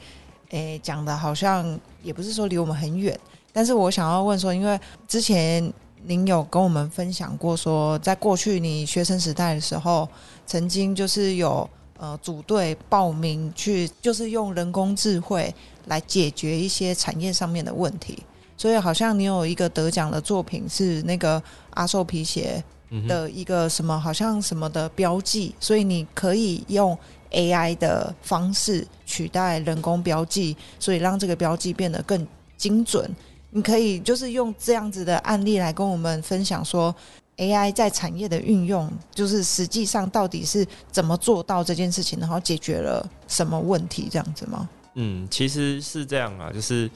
[0.49, 3.17] 诶讲的好像也不是说离我们很远，
[3.53, 5.71] 但是我想要问说，因为之前
[6.03, 10.07] 您有跟我们分享过说，在过去你学生时代的时候，
[10.45, 18.21] 曾经就是有呃组队报名去，就是用人工智慧来解决一些产业上面的问题。
[18.57, 21.41] 所以好像你有一个得奖的作品是那个
[21.71, 22.63] 阿寿皮鞋
[23.07, 26.97] 的一个什么，好像什么的标记，所以你可以用
[27.31, 32.25] AI 的方式取代人工标记，所以让这个标记变得更
[32.57, 33.09] 精准。
[33.51, 36.95] 你可以就是用这样子的案例来跟我们分享说。
[37.37, 44.69] AI 在产业的运用，就是实际上到底是怎么做到这件事情，然后解决了什么问题，这样子吗？
[44.93, 46.89] 嗯，其实是这样啊，就是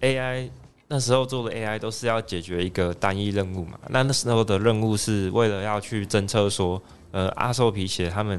[0.00, 0.48] AI
[0.92, 3.78] 那时候做的 AI 都是要解决一个单一任务嘛。
[3.88, 6.80] 那那时候的任务是为了要去侦测说，
[7.12, 8.38] 呃，阿寿皮鞋他们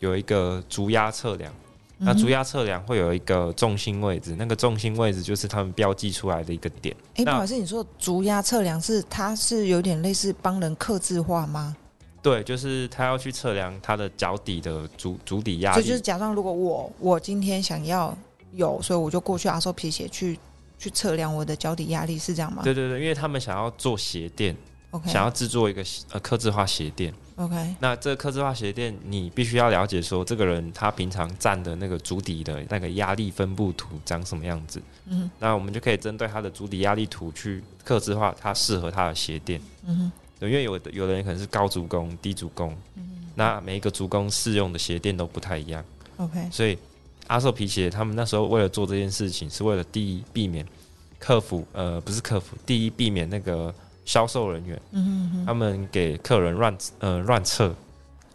[0.00, 1.50] 有一个足压测量，
[1.96, 6.94] 那足压测量会有一个重心位置，那个重心位置就是他们标记出来的一个点。
[7.14, 11.74] 哎，不那好意思，你说足压测量是它是有点类似帮人刻字化吗？
[12.20, 15.74] 对，就是他要去测量他的脚底的足足底压力。
[15.76, 18.14] 所以就是假装，如果我我今天想要
[18.52, 20.38] 有，所以我就过去阿寿皮鞋去
[20.78, 22.62] 去测量我的脚底压力，是这样吗？
[22.62, 24.56] 对对对，因为他们想要做鞋垫
[24.90, 27.12] ，，OK，想要制作一个呃刻字化鞋垫。
[27.36, 34.80] OK，那这个刻字化鞋垫，你必须要了解说，这个人他平常站的那个足底的那个压力分布图长什么样子。
[35.06, 39.60] 嗯那我们就可以针对他的足底压力图去刻字化他适合他的鞋垫。
[39.84, 42.76] 嗯哼，对，因为有的有的人可能是高足弓、低足弓，
[43.34, 45.84] 那每一个足弓适用的鞋垫都不太一样
[46.18, 46.78] ，，OK，所以
[47.26, 50.66] 阿寿皮鞋他们那时候为了做这件事情，是为了第一避免
[51.18, 57.74] 客服呃不是客服，第一避免那个销售人员嗯哼他们给客人乱呃乱测。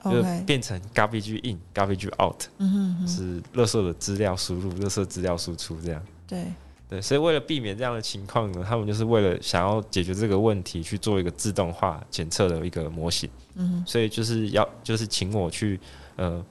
[0.01, 6.01] 就变成 garbage in garbage out，嗯哼哼，是垃圾的资料输入，垃圾资料输出这样。
[6.25, 6.45] 对，
[6.87, 13.29] 对，所以为了避免这样的情况呢，他们就是为了想要解决这个问题，去做一个自动化检测的一个模型。
[13.55, 15.77] 嗯，所以就是要就是请我去
[16.15, 16.41] 呃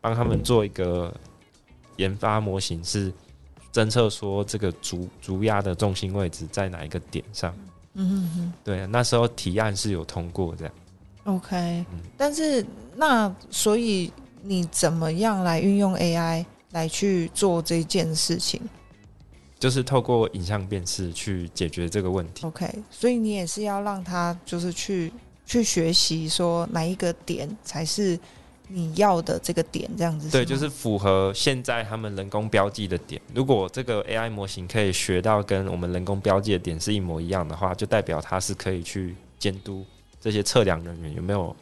[0.00, 1.14] 帮他们做一个
[1.96, 3.12] 研发模型，是
[3.72, 7.54] 侦测说这个足足压的重心位置在哪一个点上。
[7.94, 10.74] 嗯哼哼，对，那时候提案是有通过这样。
[11.24, 11.84] OK，
[12.16, 12.64] 但是
[12.96, 18.60] 那所以你怎么样来运用 AI 来去做这件事情？
[19.58, 22.44] 就是透过影像辨识去解决这个问题。
[22.44, 25.12] OK，所以你也是要让他就是去
[25.46, 28.18] 去学习说哪一个点才是
[28.72, 30.30] 你要的这个点，这样子。
[30.30, 33.20] 对，就是符合现在他们人工标记的点。
[33.34, 39.84] 如果这个 AI 模型可以学到跟我们人工标记的点是一模一样的话，就代表它是可以去监督。
[40.20, 41.54] 这些测量人员有没有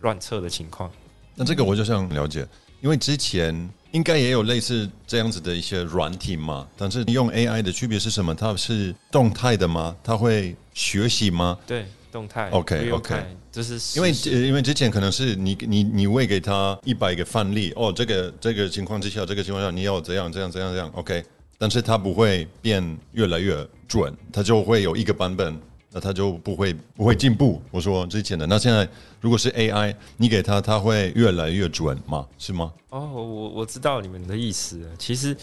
[0.00, 0.90] 乱测的情况？
[1.34, 2.46] 那这个我就想了解，
[2.80, 6.66] 因为之前应该也有类似这样子的一些软体嘛。
[6.76, 8.34] 但是用 AI 的区别是什么？
[8.34, 9.94] 它是动态的吗？
[10.02, 11.58] 它会学习吗？
[11.66, 12.48] 对，动态。
[12.50, 13.14] OK OK，
[13.50, 14.12] 就是因为
[14.46, 21.24] 因为之前可能是你你你喂给他一百个范例哦，这个这个情况之下，这个情况下你要怎样怎样怎样怎样 OK，
[21.58, 25.58] 但是它不会变越来越准，它就会有一个版本。
[25.90, 27.62] 那它就不会不会进步。
[27.70, 28.86] 我说之前的，那现在
[29.22, 32.26] 如果是 AI，你给他，他会越来越准吗？
[32.36, 32.70] 是吗？
[32.90, 34.86] 哦，我我知道你们的意思。
[34.98, 35.34] 其实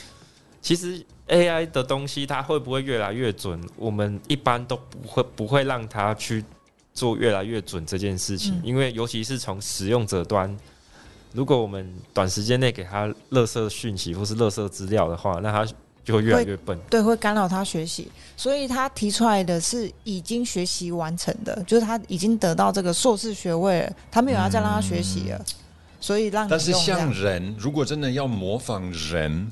[0.61, 3.59] 其实 AI 的东西，它会不会越来越准？
[3.75, 6.45] 我们一般都不会不会让它去
[6.95, 10.57] 做越来越准这件事情，因为尤其是从使用者端，
[11.33, 15.71] 如果我们短时间内给他垃圾讯息或是垃圾资料的话，那他。
[16.05, 18.07] 就会越来越笨，对，会干扰他学习。
[18.37, 25.45] 所以他提出来的是已经学习完成的，就是他已经得到这个硕士学位了，他没有要再让他学习了。
[25.99, 29.51] 所以让但是像人，如果真的要模仿人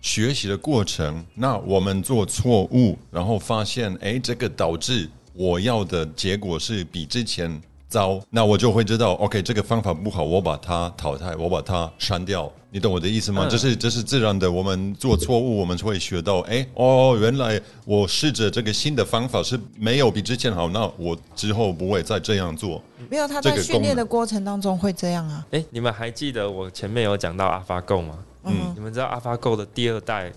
[0.00, 12.50] 学习的过程，那我们做错误，然后发现，哎，这个导致我要的结果是比之前糟，那我就会知道，OK，这个方法不好，我把它淘汰，我把它删掉。
[12.70, 13.46] 你懂我的意思吗？
[13.50, 14.50] 这是这是自然的。
[14.50, 22.82] 我们做错误，我们会学到，哎，哦，原来我试着这个新的方法是没有比之前好，那我之后不会再这样做。
[23.10, 25.46] 没有，他在训练的过程当中会这样啊。
[25.50, 28.18] 哎，你们还记得我前面有讲到 AlphaGo 吗？
[28.44, 30.32] 嗯，你们知道 AlphaGo 的第二代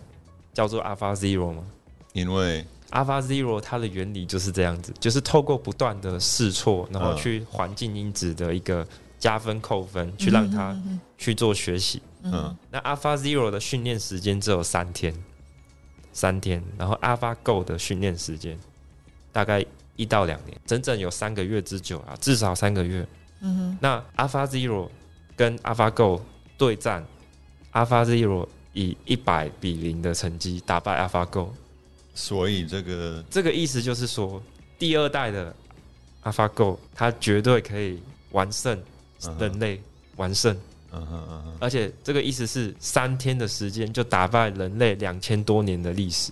[0.53, 1.63] 叫做 AlphaZero 吗？
[2.11, 8.87] 因为 AlphaZero 它的原理就是这样子，就是透过不断的试错，然后去环境因子的一个
[9.19, 10.75] 加分扣分，去让它
[11.17, 12.01] 去做学习。
[12.23, 15.13] 嗯，那 Alpha Zero 的训练时间只有三天，
[16.11, 18.57] 三天，然后 Alpha Go 的训练时间
[19.31, 19.63] 大概
[19.95, 23.05] 一到两年，整整有三个月之久啊，至少三个月。
[23.41, 24.89] 嗯哼，那 Alpha Zero
[25.35, 26.21] 跟 Alpha Go
[26.57, 27.05] 对战
[27.73, 31.53] ，Alpha Zero 以一百比零的成绩打败 Alpha Go，
[32.15, 34.41] 所以这个这个意思就是说，
[34.79, 35.55] 第二代的
[36.23, 37.99] Alpha Go 它绝对可以
[38.31, 38.81] 完胜
[39.37, 39.79] 人类，
[40.15, 40.57] 完胜。
[40.91, 46.31] 嗯嗯嗯而且这个意思是三天的时间就打败人类两千多年的历史，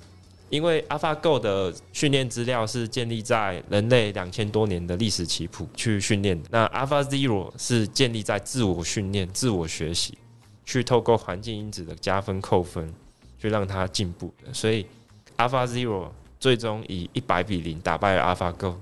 [0.49, 10.17] 因为 AlphaGo 的训练资料是建立在人类两千多年的历史棋谱去训练的，那 AlphaZero 是建立在自我训练、自我学习，
[10.63, 12.89] 去透过环境因子的加分扣分，
[13.41, 14.53] 去让它进步的。
[14.53, 14.85] 所以
[15.37, 16.07] AlphaZero
[16.39, 18.75] 最终以一百比零打败了 AlphaGo。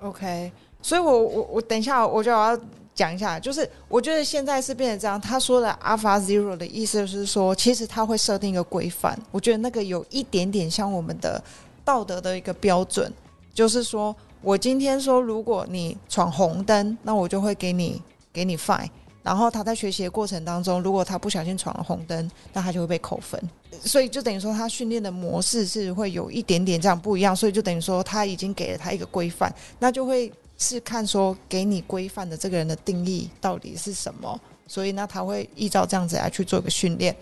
[0.00, 2.58] OK，所以我我我等一下我就要。
[2.92, 5.18] 讲一下，就是我觉得现在是变成这样。
[5.18, 9.18] 他说的 Alpha Zero 的意思就是说，其实他会设定一个规范。
[9.30, 11.42] 我觉得那个有一点点像我们的
[11.82, 13.10] 道德的一个标准，
[13.54, 18.02] 就是说我今天说，如果你闯红灯，那我就会给你
[18.34, 18.90] 给你 fine。
[19.22, 23.40] 然后他在学习的过程当中，如果他不小心闯了红灯，那他就会被扣分。
[23.82, 27.34] 所以就等于说，他训练的模式是会有一点点这样不一样。
[27.34, 30.32] 所以就等于说，他已经给了他一个规范，那就会。
[30.62, 37.16] 是看说给你规范的这个人的定义到底是什么，所以呢他会依照这样子来去做一个训练。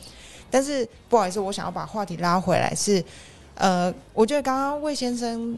[0.50, 3.00] 但是不好意思，我想要把话题拉回来，是
[3.54, 5.56] 呃，我觉得刚刚魏先生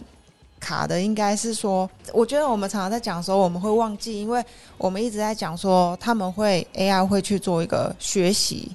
[0.61, 4.44] 卡的应该是说，我觉得我们常常在讲的时候，我们会忘记，因为
[4.79, 8.71] 我们一直在讲说他们会 AI 会去做一个学习，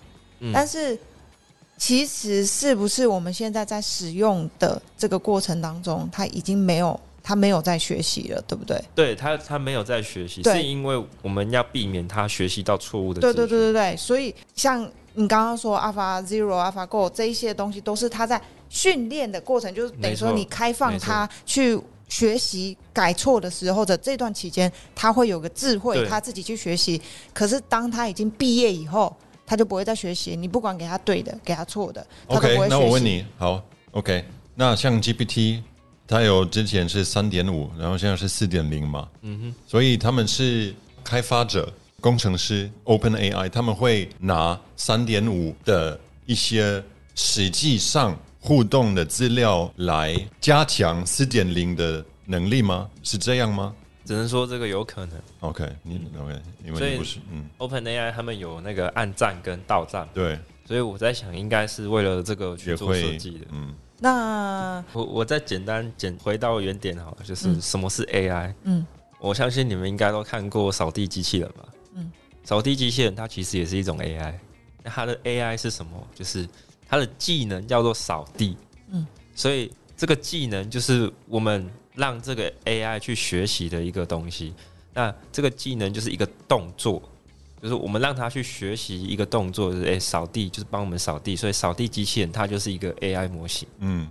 [0.52, 1.00] 但是
[1.78, 7.00] 其实是不是我们现在在使用的这个过程当中，他已经没有。
[7.28, 8.80] 他没有在学习了，对不对？
[8.94, 13.20] 对他，他没有在学习，是因为我们要避免他学习到错误的。
[13.20, 18.40] 对对对对对，所以像你刚刚说 Alpha Zero、Alpha Go 这一些东西，都是他在
[18.76, 27.02] 训练的过程，就是等于说你开放他去学习改错的时候的这段期间，他会有个智慧，他自己去学习。
[27.34, 29.16] 可是当他已经毕业以后，
[29.46, 30.36] 他就不会再学习。
[30.36, 32.70] 你不管给他对的，给他错的，他都不会学习。
[32.70, 34.26] 那我问你，好，OK。
[34.56, 35.62] 那像 GPT，
[36.06, 41.72] 它有之前是三点五，然后现在是四点零嘛，嗯哼，所以他们是开发者、
[42.02, 46.84] 工程师 Open AI，他们会拿三点五的一些
[47.16, 52.88] 实际上互动的资料来加强四点零的能力吗？
[53.02, 53.74] 是这样吗
[54.06, 55.20] 只能说这个有可能。
[55.40, 63.48] ？OK，你 OK，因为你不是，嗯，Open AI 他们有那个暗战跟倒战，对，所以我在想，应该是为了这个去做设计的。
[63.52, 68.54] 嗯，那我我再简单简回到原点好了，就是什么是 AI？
[68.62, 68.86] 嗯，
[69.20, 71.66] 我相信你们应该都看过扫地机器人吧？
[71.96, 72.12] 嗯，
[72.44, 74.36] 扫地机器人它其实也是一种 AI。
[74.84, 75.92] 那它的 AI 是什么？
[76.14, 76.48] 就是
[76.88, 78.56] 它的技能叫做扫地。
[78.92, 84.54] 嗯，所以这个技能就是我们让这个 AI 去学习的一个东西。
[84.94, 87.02] 那这个技能就是一个动作，
[87.62, 91.36] 就是我们让它去学习一个动作，就是诶扫地，就是帮我们扫地。
[91.36, 93.68] 所以扫地机器人它就是一个 AI 模型。
[93.80, 94.08] 嗯，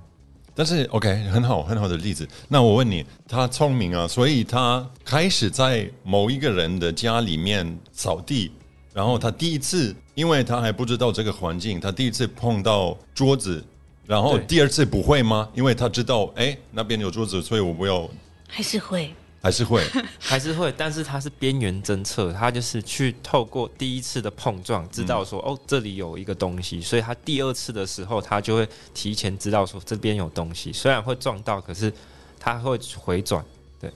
[0.54, 2.28] 但是 OK，很好很好的例子。
[2.48, 8.52] 那我问你，他聪明啊，所以他开始在某一个人的家里面扫地，
[8.92, 13.62] 然后他第一次，因为他还不知道这个环境，他第一次碰到桌子，
[14.06, 15.48] 然后第二次不会吗？
[15.54, 18.08] 因为他知道，哎，那边有桌子，所以我不要，
[18.48, 19.12] 还是会。
[19.42, 19.84] 还是会。
[20.18, 31.92] 还是会，但是它是边缘侦测，它就是去透过第一次的碰撞，知道说、哦这里有一个东西，所以他第二次的时候，他就会提前知道说这边有东西，虽然会撞到，可是
[32.40, 33.44] 它会回转，
[33.78, 33.92] 对，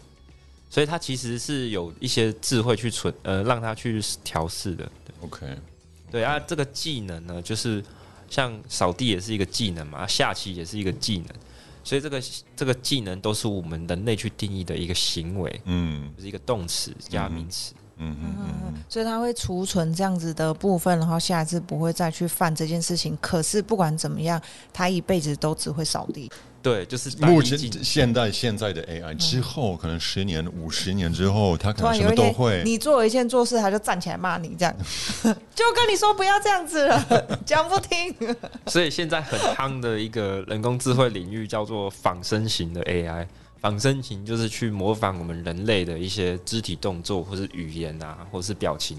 [0.68, 5.14] 所以它其实是有一些智慧去存呃让它去调试的，对。
[5.20, 5.46] OK，
[6.10, 7.82] 对啊，这个技能呢，就是
[8.28, 11.28] 像扫地也是一个技能嘛，下棋也是一个技能，
[11.84, 12.22] 所以这个
[12.56, 15.60] 这个技能都是我们人类去定义的一个行为。
[15.64, 17.74] 嗯就是一个动词加名词。
[18.00, 23.18] 嗯嗯嗯，所以他会储存这样子的部分，然后下一次不会再去犯这件事情。
[23.20, 24.40] 可是不管怎么样，
[24.72, 26.30] 他一辈子都只会扫地。
[26.68, 32.62] 对，就是目前前现在现在的 AI 之后，可能十年、五十年之后，他可能什么都会，。
[32.64, 34.76] 你做一件做事，他就站起来骂你，这样
[35.54, 38.14] 就跟你说不要这样子了， 讲不听。
[38.66, 43.26] 所以现在很夯的一个人工智慧领域叫做仿生型的 AI。
[43.60, 48.96] 仿生型就是去模仿我们人类的一些肢体动作，或是语言啊，或是表情，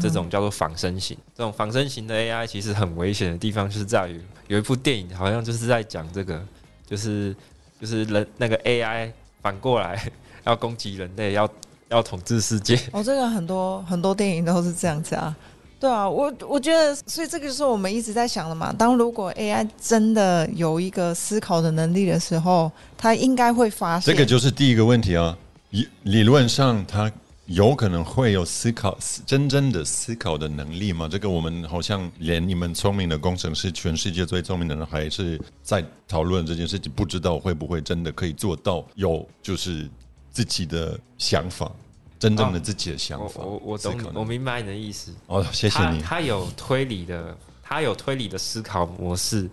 [0.00, 1.18] 这种叫做仿生型。
[1.36, 6.40] 这种仿生型的 AI 其实很危险的地方，就是在于有一部电影好像就是在讲这个，
[6.88, 7.34] 就是
[7.80, 9.10] 就是人那个 AI
[9.42, 10.10] 反过来
[10.44, 11.48] 要攻击人类，要
[11.88, 12.78] 要统治世界。
[12.92, 15.36] 哦，这个很多很多电影都是这样子啊。
[15.80, 18.74] 对啊，我我觉得，所以这个就是我们一直在想的嘛。
[18.76, 25.38] 当如果 AI 真的有一个思考的能力的时候，它应该会发生这个就是第一个问题啊。
[25.70, 27.12] 理理论上，它
[27.48, 31.08] 有可能会有思考真正的思考的能力吗？
[31.10, 39.88] 这个我们好像连你们聪明的工程师，全世界最聪明的人，还是在讨论这件事情，不知道会不会真的可以做到有就是
[40.30, 41.72] 自己的想法，
[42.18, 43.42] 真正的自己的想我法。
[43.42, 45.14] 我我懂我明白你的意思。
[45.26, 46.02] 哦，谢谢你。
[46.02, 49.48] 他他有推理的，他有推理的思考模式，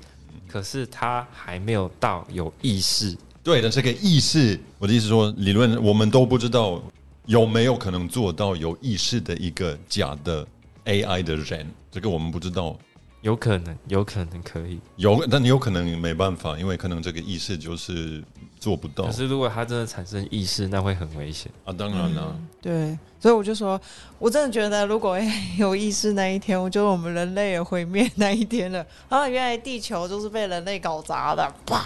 [0.50, 3.16] 可是他还没有到有意识。
[3.42, 6.82] 对的，这个意识，我的意思说，理论我们都不知道
[7.26, 10.46] 有没有可能做到有意识的一个假的
[10.86, 12.76] AI 的人，这个我们不知道。
[13.22, 14.80] 有可能，有可能可以。
[14.98, 18.24] 有，但有可能没办法，因为可能这个意识就是
[18.60, 21.52] 做不到可是如果他真的产生意识，那会很危险。
[21.64, 21.74] 啊。
[21.74, 23.82] 当然了，对，所以我就说，
[24.20, 25.18] 我真的觉得，如果
[25.58, 28.86] 有意识那一天，我觉得我们人类也毁灭那一天了。
[29.10, 31.84] 啊，原来地球就是被人类搞砸的，啪！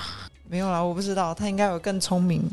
[0.49, 2.43] 没有啦，我不知道，他应该有更聪明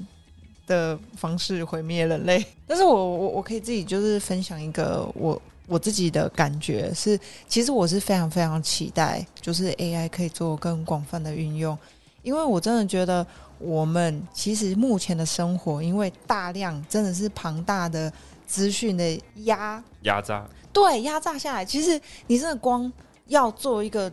[0.66, 2.44] 的方式毁灭人类。
[2.66, 11.76] 但是我我我可以自己就是分享一个我我自己的感觉是，其实我是非常非常期待，就是 AI 可以做更广泛的运用，
[12.22, 13.26] 因为我真的觉得
[13.58, 18.12] 我们其实目前的生活，因为大量真的是庞大的
[18.46, 22.92] 资讯的压压榨，对压榨下来，其实你真的光
[23.26, 24.12] 要做一个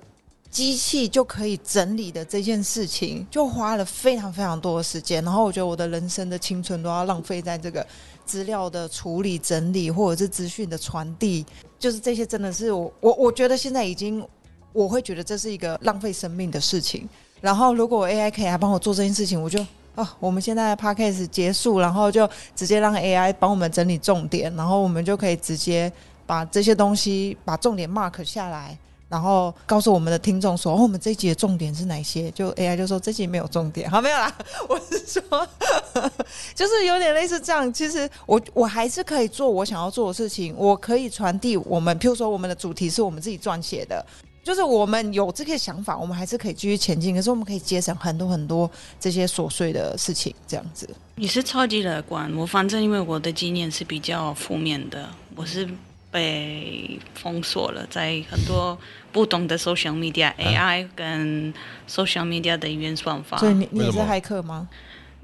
[0.54, 5.24] 机器就可以整理的这件事情，就花了非常非常多的时间。
[5.26, 7.86] 然后我觉得我的人生的青春都要浪费在这个
[8.24, 11.44] 资料的处理、整理，或者是资讯的传递，
[11.80, 14.24] 就是这些真的是我我我觉得现在已经
[14.72, 17.10] 我会觉得这是一个浪费生命的事情。
[17.42, 19.60] 然后如果 AI 可以来帮我做这件事情，我就。
[19.96, 25.94] 啊，我们现在 podcast 结束，然后就直接让 AI 帮我们整理重点，然后我们就可以直接
[26.26, 28.76] 把这些东西把重点 mark 下来，
[29.14, 32.32] 然后告诉我们的听众说，哦，我们这一集的重点是哪些？
[32.32, 34.36] 就 AI 就说这集没有重点， 好，没有啦。
[34.68, 35.48] 我是说，
[36.56, 37.72] 就是有点类似这样。
[37.72, 44.04] 其实我我还是可以做我想要做的事情，我可以传递我们，譬如说我们的主题是我们自己撰写的。
[44.44, 47.16] 就是我们有这个想法，我们还是可以继续前进。
[47.16, 50.90] 可是我们可以节省很多很多这些琐碎的事情，这样子。
[51.16, 55.70] 你是超级乐观，我反正因为我的经验是比较负面的，我是
[56.14, 58.78] 被封锁了，在很多
[59.12, 61.52] 不懂的 social media、AI 跟
[61.90, 63.40] social media 的演算法。
[63.40, 64.70] 所以你你也是骇客吗？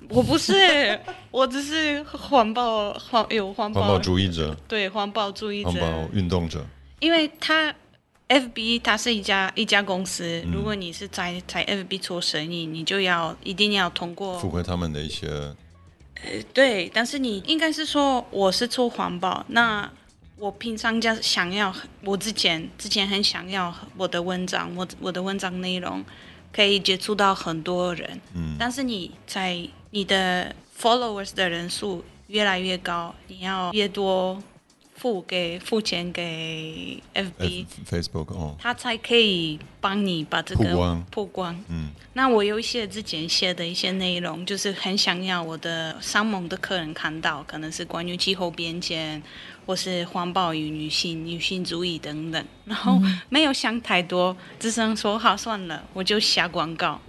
[0.09, 5.69] 我不是， 我只是环保环有环保环保主义者、对环保主义者。
[5.69, 6.65] 环，保运动者，
[6.99, 7.71] 因为他
[8.27, 10.51] FB 它是一家一家公司，嗯。
[10.51, 15.55] 如果你是在在 FB 做生意，你就要一定要通过符合他们的一些
[16.51, 19.87] 对，但是你应该是说我是做环保，那
[20.39, 21.73] 我平常就想要，
[22.03, 26.03] 我之前之前很想要我的文章，我我的文章内容
[26.53, 28.55] 可以接触到很多人，嗯。
[28.57, 34.41] 但是你在你的 followers 的人数越来越高，你要越多
[34.95, 41.05] 付给付钱给 FB，F- Facebook 哦，他才可以帮你把这个曝光。
[41.11, 41.63] 曝光。
[41.67, 41.89] 嗯。
[42.13, 49.21] 那我有一些之前写的一些内容，就是很想要我的商盟的客人看到，可能是关于气候变迁，
[49.69, 52.43] 或是环保与女性、女性主义等等。
[52.65, 52.99] 然后
[53.29, 56.99] 没有想太多，只想说好算了，我就下广告。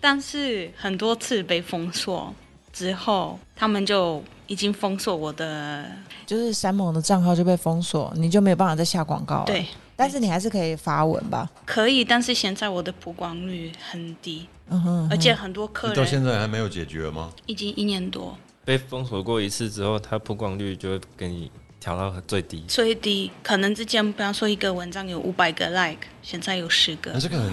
[0.00, 2.34] 但是很多次被封锁
[2.72, 5.84] 之后，他们就已经封锁我的
[6.24, 9.44] 就是山盟的账号就被封锁，你就没有办法再下广告了。
[9.44, 11.50] 对，但是你还是可以发文吧？
[11.66, 17.30] 可以，但是现在我的曝光率很低，嗯哼，而且很多客人到现在还没有解决吗？
[17.44, 18.34] 已经一年多。
[18.64, 21.50] 被封锁过一次之后，它曝光率就会跟你
[21.80, 22.64] 调到最低。
[22.68, 27.20] 最低可能之前，比方说一个文章有五百个 like，现在有十个那。
[27.20, 27.52] 这个很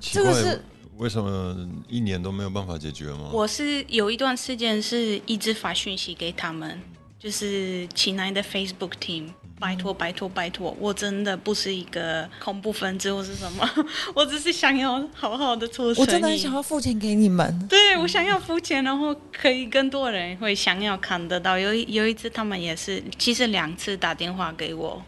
[0.00, 0.64] 奇怪这个是，
[0.96, 1.56] 为什么
[1.88, 3.30] 一年都没有办法解决吗？
[3.32, 6.80] 我是有一段时间是一直发讯息给他们，
[7.18, 9.28] 就是请来的 Facebook team，
[9.60, 13.68] 拜托拜托拜托，我真的不是一个恐怖分子或是什么，
[14.14, 16.06] 我只是想要好好的做生意。
[16.06, 17.66] 我真的很想要付钱给你们。
[17.68, 21.58] 对我想要付钱，然后可以更多人会想要看得到。
[21.58, 25.02] 有一有一次他们也是，其实两次打电话给我，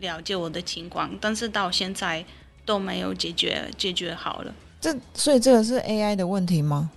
[0.00, 2.24] 了解我的情况，但是到现在
[2.66, 4.54] 都没有解决解决好了。
[4.80, 6.90] 这所以这个是 AI 的问题吗？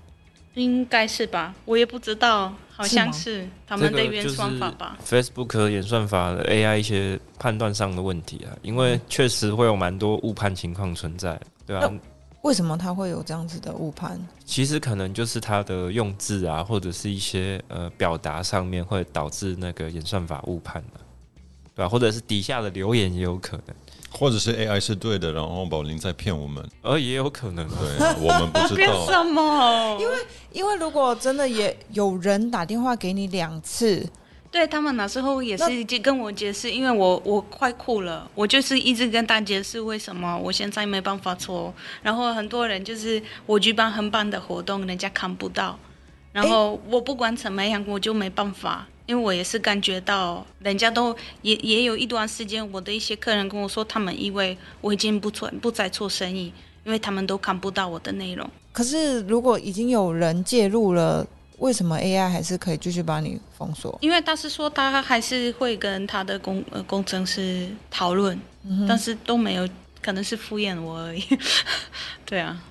[0.56, 4.98] 应该是吧，我也不知道，好像是是他们的这个原算法吧。
[5.06, 11.90] Facebook 演算法的 AI 一些判断上的问题啊，因为确实会有蛮多误判情况存在，对啊，
[12.42, 14.20] 为什么它会有这样子的误判？
[14.44, 21.00] 其实可能就是它的用字啊，或者是一些呃表达上面会导致那个演算法误判的、
[21.74, 23.76] 对吧、或者是底下的留言也有可能，
[24.18, 29.06] 或者是 AI 是对的，然后宝林在骗我们，呃也有可能啊对我们不知凭道。
[29.12, 29.98] 什么？
[30.00, 30.16] 因为
[30.54, 34.08] 因为如果真的也有人打电话给你两次，
[34.50, 41.74] 对他们那时候也是跟我解释，因为我我快哭了，我就是一直跟他解释为什么我现在没办法做。
[42.02, 45.78] 然后很多人就是我举办很棒的活动，人家看不到，
[46.32, 48.88] 然后我不管怎么样，我就没办法。
[49.06, 56.52] 因为我也是感觉到，人家都也也有一段时间，我的一些客人跟我说，他们以为我已经不做不再做生意，
[56.84, 58.50] 因为他们都看不到我的内容。
[58.72, 61.26] 可是如果已经有人介入了，
[61.60, 63.98] 为什么 AI 还是可以继续把你封锁？
[64.02, 68.38] 因为他是说他还是会跟他的工呃工程师讨论，
[68.88, 69.70] 但是都没有，
[70.02, 71.24] 可能是敷衍我而已。
[72.26, 72.62] 对啊，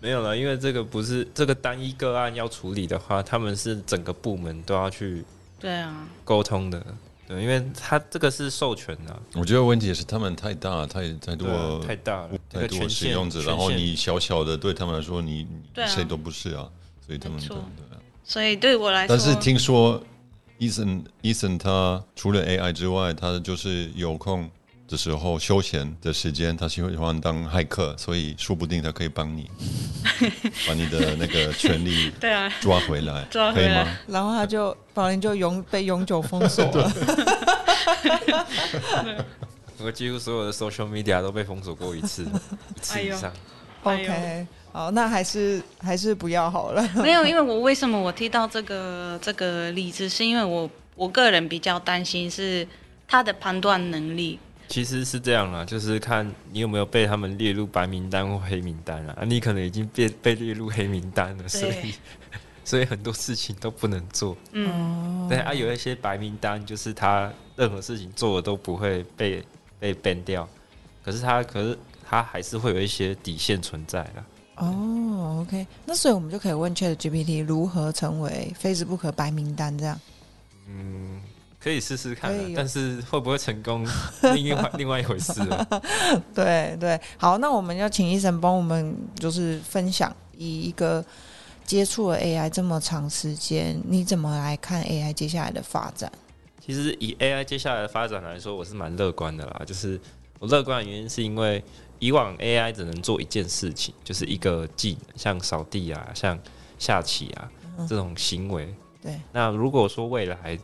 [0.00, 5.24] 没有了，因为这个不是这个单一个案要处理的话，他们是整个部门都要去
[5.64, 6.84] 对啊，沟通的，
[7.26, 15.46] 对，因为他这个是授权的、啊，我觉得问题也是他们太大，太太多太大了，太多使用者，然后你小小的对他们来说，你
[15.86, 16.68] 谁都不是啊，
[17.06, 17.56] 所以他们没错。
[17.56, 18.00] 对啊。
[18.24, 20.02] 所以对我来说，但是听说
[20.58, 24.50] ，Ethan Ethan 他除了 AI 之外，他就是有空
[24.86, 29.50] 的时候休闲的时间，他喜欢当骇客，所以说不定他可以帮你
[30.68, 33.96] 把你的那个权利对啊，抓回来，抓回来可以吗？
[34.06, 36.92] 然后他就宝林就永被永久封锁了。
[39.80, 42.24] 我几乎所有的 social media 都被封锁过一次，
[42.76, 43.32] 一次以上。
[43.82, 46.82] 哎呦 OK，好，那还是还是不要好了。
[46.96, 52.66] 没有，因为我为什么我提到这个这个例子，是因为我我个人比较担心是
[53.06, 54.38] 他的判断能力。
[54.74, 59.22] 其实是这样啦，就是看你有没有被他们列入白名单或黑名单啊。
[59.24, 61.94] 你可能已经被被列入黑名单了，所以
[62.64, 64.36] 所以很多事情都不能做。
[64.50, 69.44] 嗯，对啊，有一些白名单，就是他任何事情做的都不会被
[69.78, 70.48] 被 ban 掉，
[71.04, 74.24] 可是他可是他还是会有一些底线存在啦。
[74.56, 80.00] 哦，OK，那所以我们就可以问 Chat GPT 如何成为 Facebook 白名单这样。
[81.64, 83.86] 可以试试看啊，但是会不会成功，
[84.36, 85.66] 另外另外一回事了。
[86.34, 91.02] 对对，好，那我们要请医生帮我们就是分享，以一个
[91.64, 96.12] 接触了 AI 这么长时间，你怎么来看 AI 接下来的发展？
[96.60, 99.62] 其实以 AI 接下来的发展来说，我是蛮乐观的啦。
[99.64, 99.98] 就是
[100.38, 101.64] 我乐观的原因是因为
[101.98, 106.38] 以往 AI 只能做一件事情，就是一个技能，像扫地啊，像
[106.78, 107.50] 下棋啊
[107.88, 108.74] 这种行为。
[109.02, 110.58] 对，那如果说未来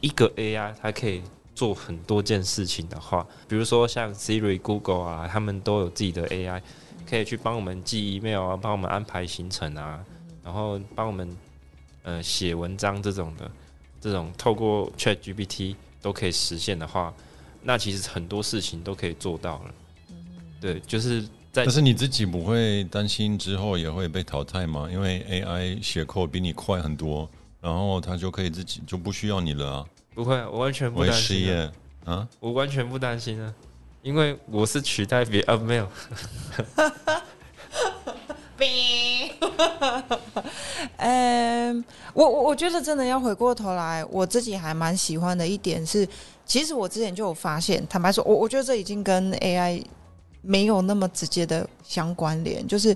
[0.00, 1.22] 一个 AI 它可以
[1.54, 6.60] 做很多件事情的话，比如说像 Siri、Google 啊，他们都有自己的 AI，
[7.08, 10.02] 可以去帮我们寄 email 啊，帮我们安排行程啊，
[10.42, 11.36] 然后帮我们
[12.02, 13.50] 呃写文章这种的，
[14.00, 17.12] 这种透过 Chat GPT 都可以实现的话，
[17.62, 19.74] 那其实很多事情都可以做到了。
[20.62, 21.22] 对，就是
[21.52, 24.88] 在但是你自己不会担心之后也会被淘汰吗？
[24.90, 27.28] 因为 AI 写 code 比你快很多，
[27.60, 29.84] 然后他就可以自己就不需要你了啊，
[30.14, 31.70] 不会，我完全不为担心啊，失业
[32.04, 32.28] 啊？
[32.40, 33.52] 我完全不担心啊，
[34.02, 35.88] 因为我是取代别啊没有。
[40.98, 46.06] 嗯，我我我觉得真的要回过头来，我自己还蛮喜欢的一点是，
[46.44, 49.82] 其实我之前就有发现，坦白说，我我觉得这已经跟 AI
[50.42, 52.66] 没有那么直接的相关联。
[52.66, 52.94] 就是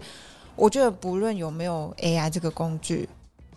[0.54, 3.08] 我觉得不论有没有 AI 这个工具，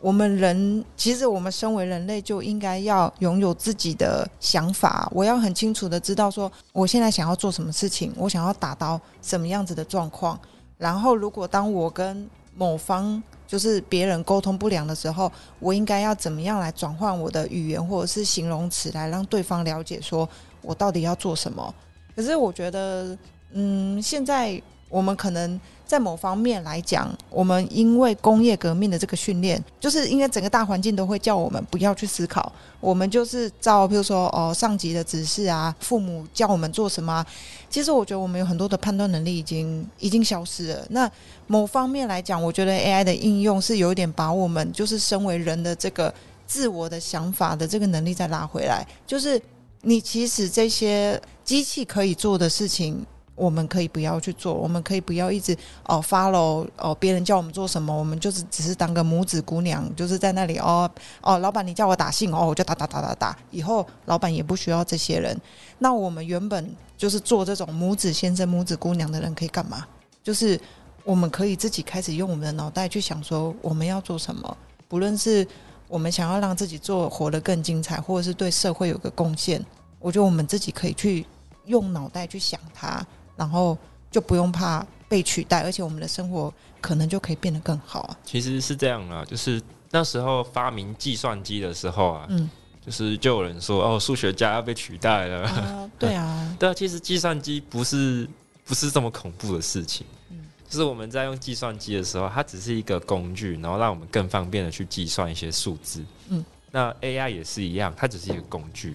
[0.07, 5.11] 我们人其实我们身为人类就应该要拥有自己的想法。
[5.13, 10.39] 我要很清楚的知道说，我现在想要做什么事情，我想要达到什么样子的状况。
[10.77, 15.29] 然后，如果当我跟某方就是别人沟通不良的时候，
[15.59, 20.29] 我应该要怎么样来转换我的语言或者是形容词，来让对方了解说
[20.61, 21.75] 我到底要做什么？
[22.15, 23.17] 可是我觉得，
[23.51, 37.25] 嗯，现在我们可能在某方面来讲，我们因为工业革命的这个训练，就是因为整个大环境都会叫我们不要去思考，我们就是照，比如说哦上级的指示啊，父母叫我们做什么、
[37.69, 40.85] 其实我觉得我们有很多的判断能力已经已经消失了。
[40.89, 41.09] 那
[41.47, 46.13] 某方面来讲，我觉得 AI 的应用是有一点把我们就是身为人的这个
[46.45, 48.85] 自我的想法的这个能力再拉回来。
[49.05, 49.41] 就是
[49.81, 53.05] 你其实这些机器可以做的事情，
[53.37, 60.89] 我们可以不要去做，我们可以不要一直哦 follow 哦别人叫我们做什么，我们就是只是当个拇指姑娘，就是在那里哦
[61.21, 65.39] 哦老板你叫我打信哦我就打打打打打，以后老板也不需要这些人。
[65.77, 69.85] 那我们原本就是做这种拇指先生、拇指姑娘的人可以干嘛？
[70.23, 70.59] 就是
[71.03, 74.57] 我们可以自己开始用我们的脑袋去想说我们要做什么，
[74.87, 75.47] 不论是
[75.87, 79.63] 我们想要让自己做活得更精彩，或者是对社会有个贡献，
[79.99, 81.25] 我觉得我们自己可以去
[81.65, 83.05] 用脑袋去想它，
[83.37, 83.77] 然后
[84.11, 88.17] 就不用怕被取代，而且我们的生活可能就可以变得更好啊。
[88.25, 89.61] 其实是这样啦，就是
[89.91, 92.49] 那时候发明计算机的时候啊，嗯，
[92.85, 95.47] 就是就有人说哦，数学家要被取代了。
[95.47, 98.27] 啊，对啊， 对啊，其实计算机不是
[98.65, 100.05] 不是这么恐怖的事情。
[100.29, 106.03] 嗯就是我们在用计算机的时候，它只是一个工具，然后让我们更方便的去计算一些数字。
[106.27, 108.93] 嗯，那 AI 也是一样，它只是一个工具，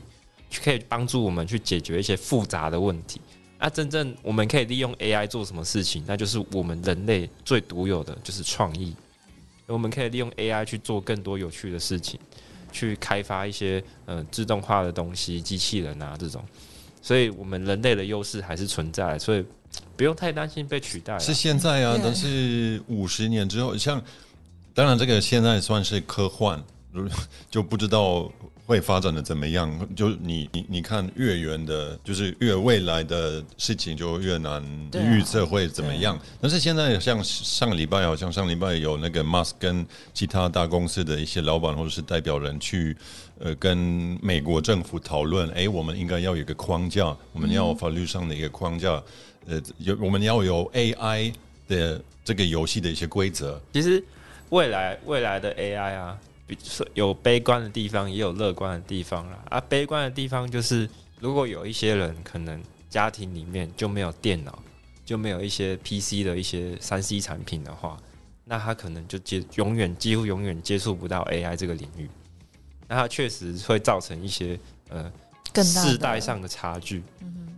[0.63, 3.23] 可以帮助我们去解决一些复杂的问题。
[3.63, 6.03] 那真正我们可以利用 AI 做什么事情？
[6.05, 8.93] 那就是我们人类最独有的，就是创意。
[9.69, 12.19] 我们可以利用 AI 去做更多有趣的事情，
[12.73, 16.45] 去开发一些呃自动化的东西、机器人啊这种。
[17.01, 19.45] 所以，我们人类的优势还是存在，所以
[19.97, 21.19] 不用太担心被取代啊。
[21.21, 24.03] 是现在啊但是五十年之后，像
[24.75, 26.61] 当然这个现在算是科幻，
[26.91, 27.09] 如
[27.49, 28.29] 就不知道
[28.73, 29.69] 会发展的怎么样。
[29.95, 34.65] 就你你你看越远的，就是越未来的事情就越难
[34.95, 36.19] 预测会怎么样。
[36.41, 42.97] 但是现在像上个礼拜，好像上礼拜有那个 m a s k 跟其他大公司的一些老板或者是代表人去。
[43.45, 43.77] 呃，跟
[44.23, 49.03] 美国政府讨论，哎，我们应该要有一个框架，我们要法律上的一个框架，
[49.49, 51.35] 呃，有我们要有 AI
[51.67, 53.61] 的这个游戏的一些规则。
[53.73, 54.01] 其实
[54.51, 56.32] 未来未来的 AI 啊，比
[56.95, 59.39] 有悲观的地方，也有乐观的地方啦。
[59.49, 60.89] 啊，悲观的地方就是，
[61.21, 64.63] 如果有一些人可能家庭里面就没有电脑，
[65.05, 67.97] 就没有一些 PC 的一些三 C 产品的话，
[68.45, 72.09] 那他可能就接永远几乎永远接触不到 AI 这个领域。
[72.89, 74.59] 那它确实会造成一些
[74.91, 75.11] 呃
[75.53, 77.03] 更大的世代上的差距，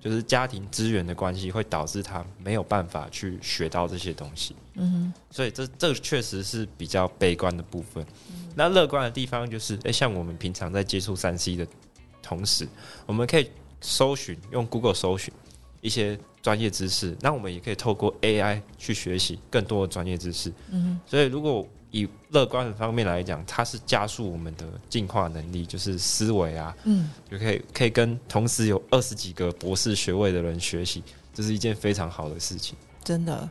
[0.00, 4.54] 就是家庭资源的关系会导致他没有办法去学到这些东西。
[4.74, 8.06] 嗯所以这这确实是比较悲观的部分。
[8.54, 11.66] 那乐观的地方就是，诶，像我们平常在接触三 C 的
[12.22, 12.68] 同时，
[13.06, 13.50] 我们可以
[13.80, 15.32] 搜寻用 Google 搜寻
[15.80, 20.52] 一些专业知识，那我们也可以透过 AI 去学习更多的专业知识。
[20.70, 32.76] 嗯所以如果以乐观的方面来讲，它是加速我们的进化能力，就是思维啊，嗯，就可以可以跟同时有二十几个博士学位的人学习，这是一件非常好的事情。
[33.04, 33.48] 真的，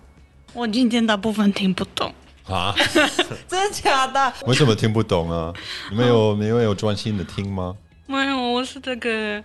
[0.54, 2.14] 我今天大部分听不懂。
[2.48, 2.74] 啊？
[3.48, 4.34] 真的假的？
[4.46, 5.54] 为什么听不懂啊？
[5.90, 7.76] 你们有你们有专心的听吗？
[8.06, 9.42] 没有，我是这个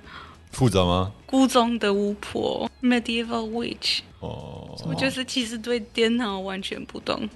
[0.52, 1.12] 复杂吗？
[1.26, 7.28] 孤中的巫婆 （medieval witch），哦，我就是其实对电脑完全不懂。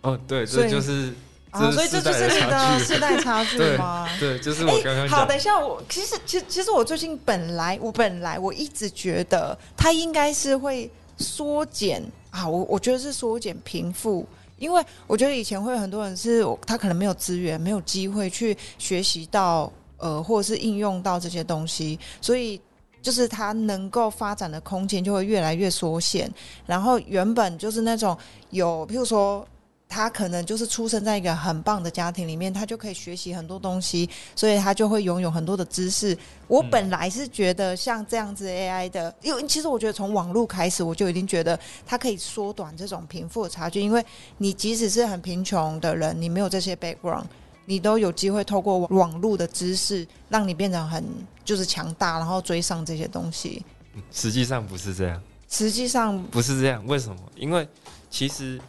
[0.00, 1.12] 哦，对，所以这就是
[1.50, 4.08] 啊，所以这就是你的世 代差距对吗？
[4.18, 14.26] 对，就是我刚刚哎好，等一下，我其实其实其实我最近本来我本来我一直觉得它应该是会缩减啊，我我觉得是缩减贫富。
[14.62, 22.60] 因为我觉得以前会有很多人是他可能没有资源、没有机会去学习到呃，或者是应用到这些东西，所以
[23.02, 26.32] 就是他能够发展的空间就会越来越缩限。
[26.64, 28.16] 然后原本就是那种
[28.50, 29.44] 有，譬如说
[29.92, 36.16] 他可能就是出生在一个很棒的家庭里面，他就可以学习很多东西，所以他就会拥有很多的知识。
[36.48, 44.02] 我本来是觉得像这样子 AI 的，因为其实我觉得从网络开始，我就已经觉得它可以缩短这种贫富的差距，因为
[44.38, 47.24] 你即使是很贫穷的人，你没有这些 background。
[47.64, 51.04] 你都有机会透过网络的知识，让你变成很
[51.44, 53.62] 就是强大，然后追上这些东西。
[54.10, 56.84] 实际上不是这样，实际上，不是这样。
[56.86, 57.16] 为什么？
[57.36, 57.66] 因为
[58.10, 58.60] 其实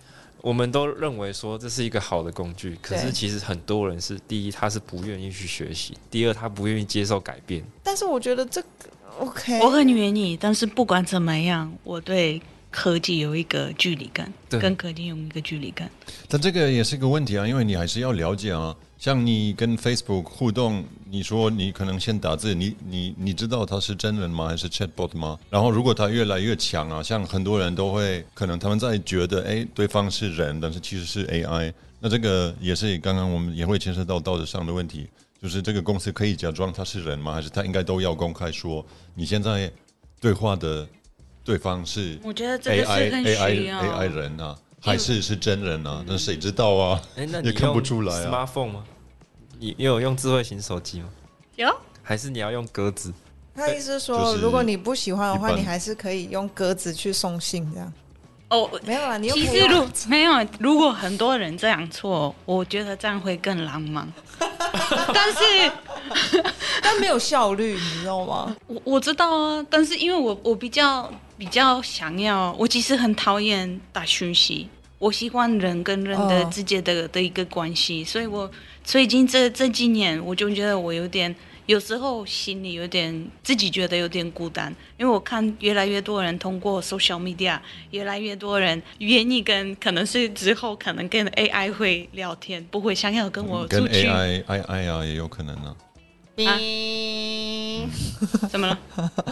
[0.44, 7.64] 我们都认为说这是一个好的工具，可是其实很多人是第一，他是不愿意去学习；第二，他不愿意接受改变。
[7.82, 8.68] 但是我觉得这个
[9.20, 15.90] OK，我很愿意，但是不管怎么样，我对科技有一个距离感，跟科技有一个距离感。
[16.28, 18.76] 但这个也是一个问题啊，因为你还是要了解啊。
[19.04, 24.48] 像你跟 Facebook 互动，你说你可能先打字，你你你知道他是真人吗？
[24.48, 25.38] 还是 Chatbot 吗？
[25.50, 35.10] 然后如果他越来越强啊，像很多人都会可能他们在觉得哎对方是人，但是其实是 AI，那这个也是刚刚我们也会牵涉到道德上的问题，
[35.42, 37.34] 就是这个公司可以假装他是人吗？
[37.34, 38.86] 还是他应该都要公开说
[39.16, 39.70] 你现在
[40.22, 40.88] 对话的
[41.44, 43.70] 对方是我觉得这个 AI AI。
[43.70, 46.02] AI 人啊，还是是真人啊？
[46.08, 47.02] 那谁知道啊？
[47.18, 48.86] 哎，那你也看不出来啊 Smartphone 吗？
[49.64, 51.08] 你你有用智慧型手机吗？
[51.56, 53.14] 有还是你要用鸽子？
[53.56, 57.94] 他意思是说，就是如果你不喜欢的话，一般你还是可以用鸽子去送信这样。
[58.50, 64.06] 哦，没有啊，你又其实如没有，如果很多人这样做，我觉得这样会更浪漫。
[65.14, 65.72] 但是
[66.82, 68.54] 但没有效率，你知道吗？
[68.68, 74.68] 我我知道啊，但是因为我我比较比较想要，我其实很讨厌打讯息，
[75.00, 78.50] 我喜欢人跟人的哦之间的、的一个关系，所以我
[78.84, 81.36] 最近这这几年我就觉得我有点。
[81.66, 87.58] 有时候心里有点自己觉得有点孤单，因为我看越来越多人通过 social media，
[87.92, 94.06] 越来越多人愿意跟可能是之后可能跟 AI 会聊天，不会想要跟我出去。
[94.06, 95.74] AI AI 啊也有可能啊。
[96.36, 97.86] 哔
[98.50, 98.78] 怎么了？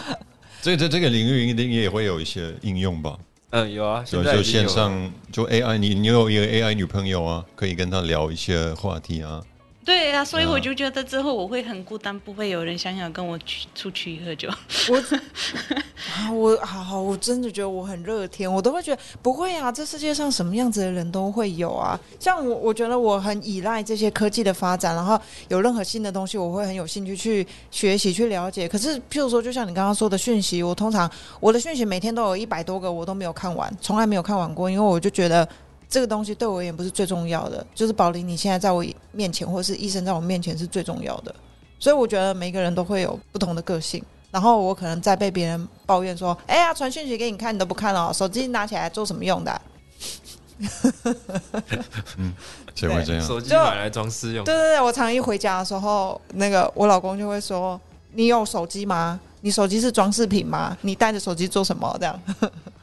[0.62, 3.18] 这这这个领域一定也会有一些应用吧？
[3.52, 9.42] 嗯，有啊，就就现在已经有了线上就 AI，你你有一个 AI 女朋友啊，可以跟她聊一些话题啊。
[9.84, 14.48] 对啊，所以嗯我就觉得之后我会很孤单，不会有人想要跟我去出去喝酒。
[14.88, 14.96] 我
[16.14, 21.98] 啊，我好好，我真的觉得我很热天，我都会觉得不会啊，这世界上什么样子的人都会有啊。
[22.20, 28.68] 像我，我觉得我很依赖这些科技的发展，然后有任何新的东西，我会很有兴趣去学习、去了解。
[28.68, 31.10] 可是，譬如说，就像你刚刚说的讯息，我通常
[31.40, 35.48] 我的讯息每天都有一百多个，我都没有看完，从来没有看完过，因为我就觉得。
[35.92, 38.82] 这个东西对我而言不是最重要的，就是宝林你现在在我
[39.12, 41.34] 面前，或者是医生在我面前是最重要的。
[41.78, 44.02] 所以我觉得每个人都会有不同的个性。
[44.30, 49.60] 然后我可能在被别人抱怨说：“哎呀，传讯息给你看，你都不看哦，手机拿起来做什么用的啊、
[52.74, 53.22] 谁会这样？
[53.22, 57.78] 手机就买来装饰用对，对对，我常一回家的时候，那个我老公就会说
[58.16, 59.20] ：“你有手机吗？
[59.42, 60.74] 你手机是装饰品吗？
[60.80, 62.18] 你带着手机做什么？”这样。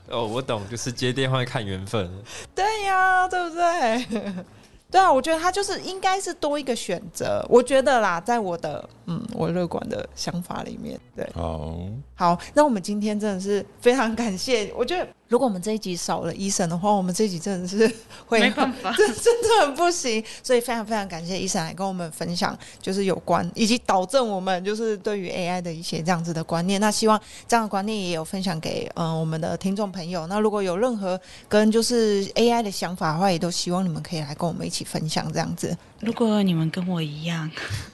[0.09, 2.09] 哦，我懂，就是接电话看缘分。
[2.55, 4.05] 对呀，对不对？
[4.91, 7.45] 对啊，我觉得他就是应该是多一个选择。
[7.47, 11.29] 我觉得啦，在我的嗯我乐观的想法里面，对。
[11.35, 11.77] 好，
[12.15, 14.73] 好，那我们今天真的是非常感谢。
[14.75, 17.89] 我觉得如果我们这一集少了医生的话，我们这一集真的是
[18.27, 20.21] 会没办法， 这真的很不行。
[20.43, 26.81] 所以非常非常感谢医生来跟我们分享，就是有关以及导正我们就是对于 AI 的一些这样子的观念。
[26.81, 30.25] 那希望这样的观念也有分享给嗯、呃我们的听众朋友。
[30.27, 35.77] 那如果有任何跟就是 AI 的想法的话，也都希望你们可以来跟我们一起分享这样子。
[36.01, 37.49] 如果你们跟我一样，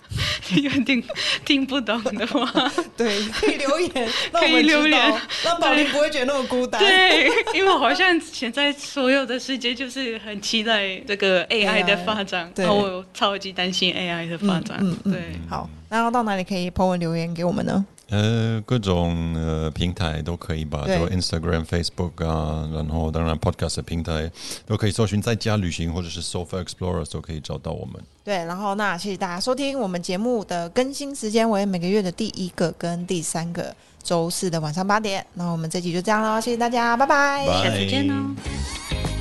[0.62, 1.04] 有点
[1.44, 2.46] 听不懂的话，
[2.96, 6.80] 对，可以留言，可以留言让宝林不会觉得那么孤单。
[6.80, 15.22] 对，因为好像现在所有的世界就是很期待这个 AI 的发展，对然后我超级担心 AI 的发展，嗯嗯嗯对。
[15.50, 17.86] 好，那要到哪里可以 po 文留言给我们呢？
[18.10, 24.32] 呃，各种呃平台都可以吧，就 Instagram、Facebook 啊，然后当然 Podcast 的平台
[24.68, 27.96] 都可以搜寻在家旅行或者是 Sofa Explorers 都可以找到我们。
[28.24, 35.26] 对，然后那谢谢大家收听我们节目的更新时间为每个月的第一个跟第三个周四的晚上八点。
[35.34, 37.48] 那我们这集就这样喽，谢谢大家，拜拜。
[37.48, 39.15] 拜下次见哦。